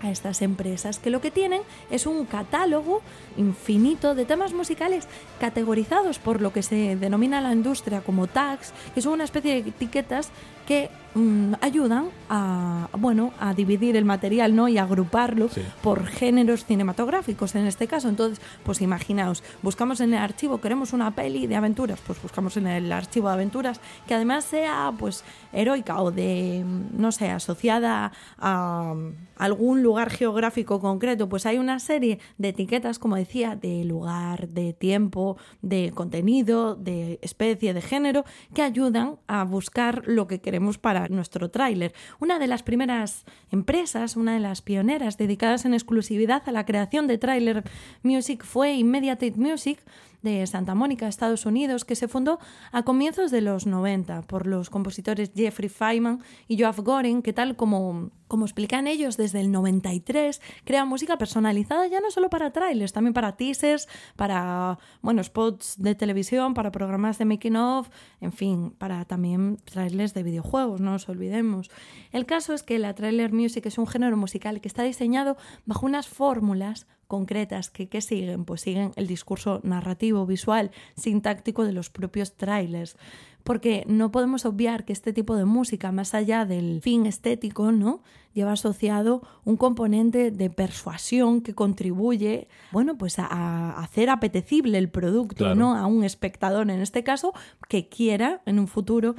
[0.01, 3.01] a estas empresas que lo que tienen es un catálogo
[3.37, 5.07] infinito de temas musicales
[5.39, 9.69] categorizados por lo que se denomina la industria como tags, que son una especie de
[9.69, 10.29] etiquetas
[10.67, 15.61] que mm, ayudan a bueno a dividir el material no y agruparlo Sí.
[15.81, 21.11] por géneros cinematográficos en este caso entonces pues imaginaos buscamos en el archivo queremos una
[21.11, 26.01] peli de aventuras pues buscamos en el archivo de aventuras que además sea pues heroica
[26.01, 28.95] o de no sé asociada a
[29.37, 34.73] algún lugar geográfico concreto pues hay una serie de etiquetas como decía de lugar de
[34.73, 41.07] tiempo de contenido de especie de género que ayudan a buscar lo que queremos para
[41.07, 41.93] nuestro tráiler.
[42.19, 47.07] Una de las primeras empresas, una de las pioneras dedicadas en exclusividad a la creación
[47.07, 47.63] de tráiler
[48.03, 49.79] music fue Immediate Music
[50.21, 52.39] de Santa Mónica, Estados Unidos, que se fundó
[52.71, 57.55] a comienzos de los 90 por los compositores Jeffrey Feynman y Joaf Goren, que tal
[57.55, 62.93] como, como explican ellos desde el 93, crean música personalizada ya no solo para trailers,
[62.93, 68.71] también para teasers, para bueno, spots de televisión, para programas de making of, en fin,
[68.77, 71.69] para también trailers de videojuegos, no nos olvidemos.
[72.11, 75.85] El caso es que la trailer music es un género musical que está diseñado bajo
[75.85, 81.89] unas fórmulas concretas que, que siguen, pues siguen el discurso narrativo, visual, sintáctico de los
[81.89, 82.95] propios trailers
[83.43, 88.01] porque no podemos obviar que este tipo de música, más allá del fin estético, ¿no?
[88.33, 94.89] lleva asociado un componente de persuasión que contribuye, bueno, pues a, a hacer apetecible el
[94.89, 95.55] producto, Claro.
[95.55, 95.75] ¿no?
[95.75, 97.33] A un espectador, en este caso,
[97.67, 99.15] que quiera en un futuro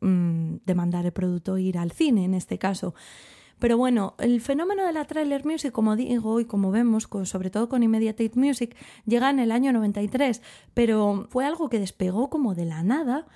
[0.00, 2.94] mm, demandar el producto e ir al cine, en este caso.
[3.58, 7.50] Pero bueno, el fenómeno de la trailer music, como digo y como vemos, con- sobre
[7.50, 8.76] todo con Immediate Music,
[9.06, 10.42] llega en el año 93,
[10.74, 13.26] pero fue algo que despegó como de la nada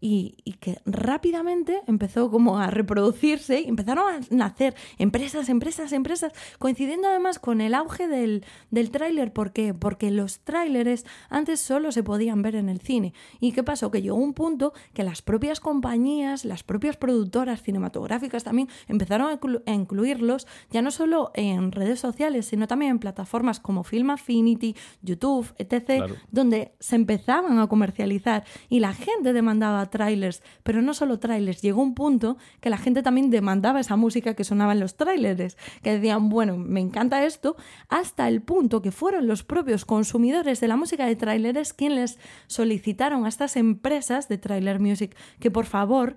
[0.00, 6.32] y, y que rápidamente empezó como a reproducirse y empezaron a nacer empresas, empresas, empresas,
[6.58, 9.32] coincidiendo además con el auge del, del tráiler.
[9.32, 9.74] ¿Por qué?
[9.74, 13.12] Porque los tráileres antes solo se podían ver en el cine.
[13.40, 13.90] ¿Y qué pasó?
[13.90, 19.40] Que llegó un punto que las propias compañías, las propias productoras cinematográficas también empezaron a,
[19.40, 24.10] inclu- a incluirlos ya no solo en redes sociales, sino también en plataformas como Film
[24.10, 26.16] Affinity, YouTube, etc., Claro.
[26.30, 31.82] donde se empezaban a comercializar y la gente demandaba trailers, pero no solo trailers, llegó
[31.82, 35.92] un punto que la gente también demandaba esa música que sonaba en los trailers, que
[35.92, 37.56] decían, bueno, me encanta esto,
[37.88, 43.24] hasta el punto que fueron los propios consumidores de la música de trailers quienes solicitaron
[43.24, 46.16] a estas empresas de trailer music que por favor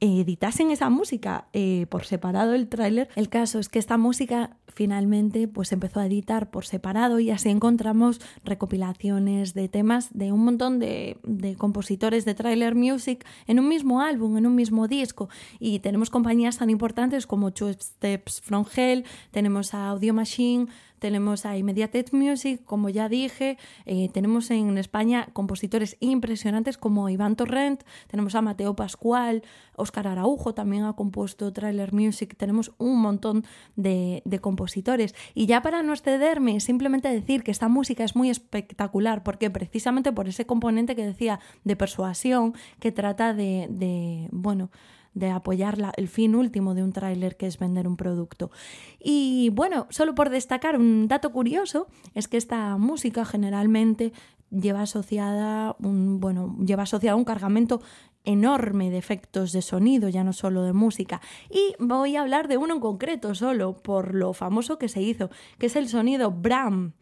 [0.00, 3.08] editasen esa música eh, por separado el tráiler.
[3.16, 7.50] El caso es que esta música finalmente pues empezó a editar por separado y así
[7.50, 13.68] encontramos recopilaciones de temas de un montón de, de compositores de trailer music en un
[13.68, 15.28] mismo álbum, en un mismo disco.
[15.58, 20.68] Y tenemos compañías tan importantes como Two Steps from Hell, tenemos a Audio Machine,
[21.00, 27.34] tenemos a Immediate Music, como ya dije, eh, tenemos en España compositores impresionantes como Iván
[27.34, 29.42] Torrent, tenemos a Mateo Pascual,
[29.74, 33.44] Óscar Araujo también ha compuesto Trailer Music, tenemos un montón
[33.76, 35.14] de, de compositores.
[35.34, 40.12] Y ya para no excederme, simplemente decir que esta música es muy espectacular, porque precisamente
[40.12, 44.70] por ese componente que decía de persuasión, que trata de, de bueno,
[45.14, 48.50] de apoyar la- el fin último de un tráiler que es vender un producto.
[48.98, 54.12] Y bueno, solo por destacar un dato curioso es que esta música generalmente
[54.50, 56.84] lleva asociada un bueno, lleva
[57.14, 57.80] un cargamento
[58.24, 61.20] enorme de efectos de sonido, ya no solo de música.
[61.48, 65.30] Y voy a hablar de uno en concreto solo por lo famoso que se hizo,
[65.58, 66.92] que es el sonido Bram.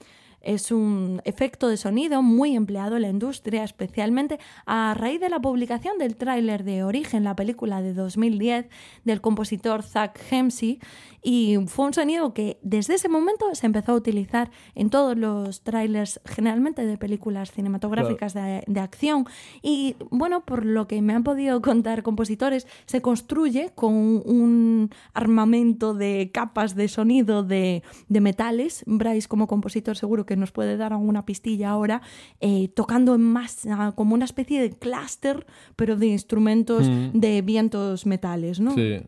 [0.41, 5.41] Es un efecto de sonido muy empleado en la industria, especialmente a raíz de la
[5.41, 8.69] publicación del tráiler de Origen, la película de 2010
[9.05, 10.81] del compositor Zach Hemsey,
[11.23, 15.63] y fue un sonido que desde ese momento se empezó a utilizar en todos los
[15.63, 19.27] tráilers, generalmente de películas cinematográficas de, de acción.
[19.61, 25.95] Y bueno, por lo que me han podido contar compositores, se construye con un armamento
[25.95, 28.85] de capas de sonido de, de metales.
[28.87, 32.03] Bryce, como compositor, seguro que nos puede dar alguna pistilla ahora,
[32.41, 38.61] eh, tocando en masa, como una especie de clúster, pero de instrumentos de vientos metales,
[38.61, 38.75] ¿no?
[38.75, 39.01] Sí.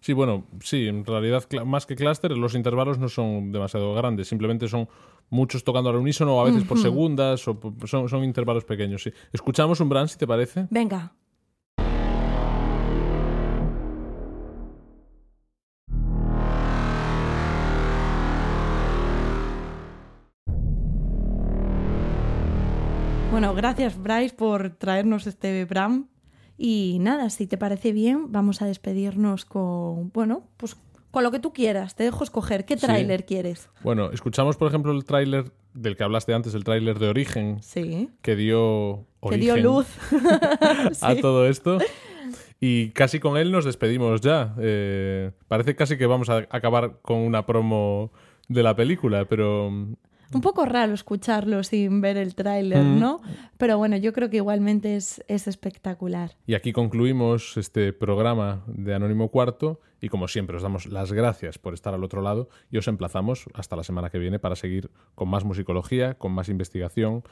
[0.00, 4.66] Sí, bueno, sí, en realidad más que clúster, los intervalos no son demasiado grandes, simplemente
[4.66, 4.88] son
[5.30, 9.12] muchos tocando al unísono, o a veces por segundas, o son, son intervalos pequeños, sí.
[9.32, 10.66] Escuchamos un Brand, si te parece.
[10.70, 11.12] Venga.
[23.32, 26.08] Bueno, gracias Bryce por traernos este Bram.
[26.58, 30.76] Y nada, si te parece bien, vamos a despedirnos con, bueno, pues
[31.10, 31.96] con lo que tú quieras.
[31.96, 32.64] Te dejo escoger.
[32.66, 32.84] ¿Qué Sí.
[32.86, 33.68] tráiler quieres?
[33.82, 38.10] Bueno, escuchamos, por ejemplo, el tráiler del que hablaste antes, el tráiler de Origen, Sí.
[38.20, 39.86] que dio Que dio origen luz.
[41.02, 41.20] a Sí.
[41.22, 41.78] todo esto.
[42.60, 44.54] Y casi con él nos despedimos ya.
[44.60, 48.12] Eh, parece casi que vamos a acabar con una promo
[48.48, 49.72] de la película, pero
[50.34, 52.98] Un poco raro escucharlo sin ver el tráiler, Mm.
[53.00, 53.20] ¿no?
[53.58, 56.32] Pero bueno, yo creo que igualmente es, es espectacular.
[56.46, 61.58] Y aquí concluimos este programa de Anónimo Cuarto y como siempre os damos las gracias
[61.58, 64.90] por estar al otro lado y os emplazamos hasta la semana que viene para seguir
[65.14, 67.22] con más musicología, con más investigación.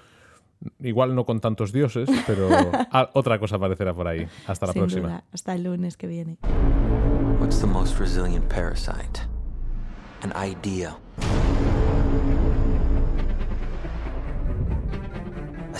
[0.78, 2.48] Igual no con tantos dioses, pero
[3.14, 4.26] otra cosa aparecerá por ahí.
[4.46, 5.08] Hasta la sin próxima.
[5.08, 5.24] duda.
[5.32, 6.36] Hasta el lunes que viene.
[7.40, 9.20] What's the most resilient parasite?
[10.22, 10.98] An idea.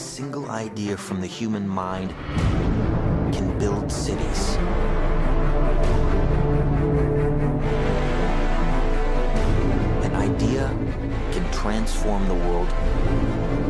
[0.01, 2.11] Single idea from the human mind
[3.35, 4.57] can build cities.
[10.07, 10.69] An idea
[11.33, 12.69] can transform the world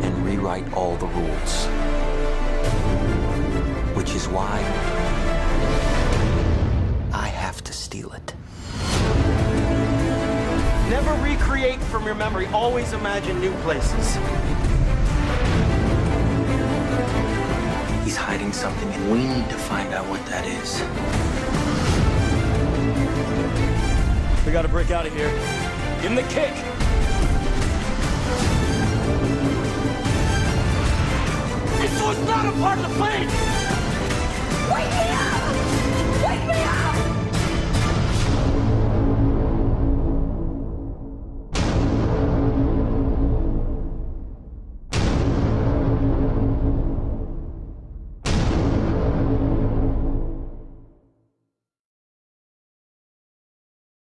[0.03, 1.65] and rewrite all the rules.
[3.97, 4.57] Which is why
[7.13, 8.33] I have to steal it.
[10.89, 12.47] Never recreate from your memory.
[12.47, 14.17] Always imagine new places.
[18.11, 20.81] He's hiding something, and we need to find out what that is.
[24.45, 25.29] We gotta break out of here.
[26.01, 26.53] Give him the kick.
[31.79, 33.27] This was not a part of the plan.
[34.73, 35.40] Wait here!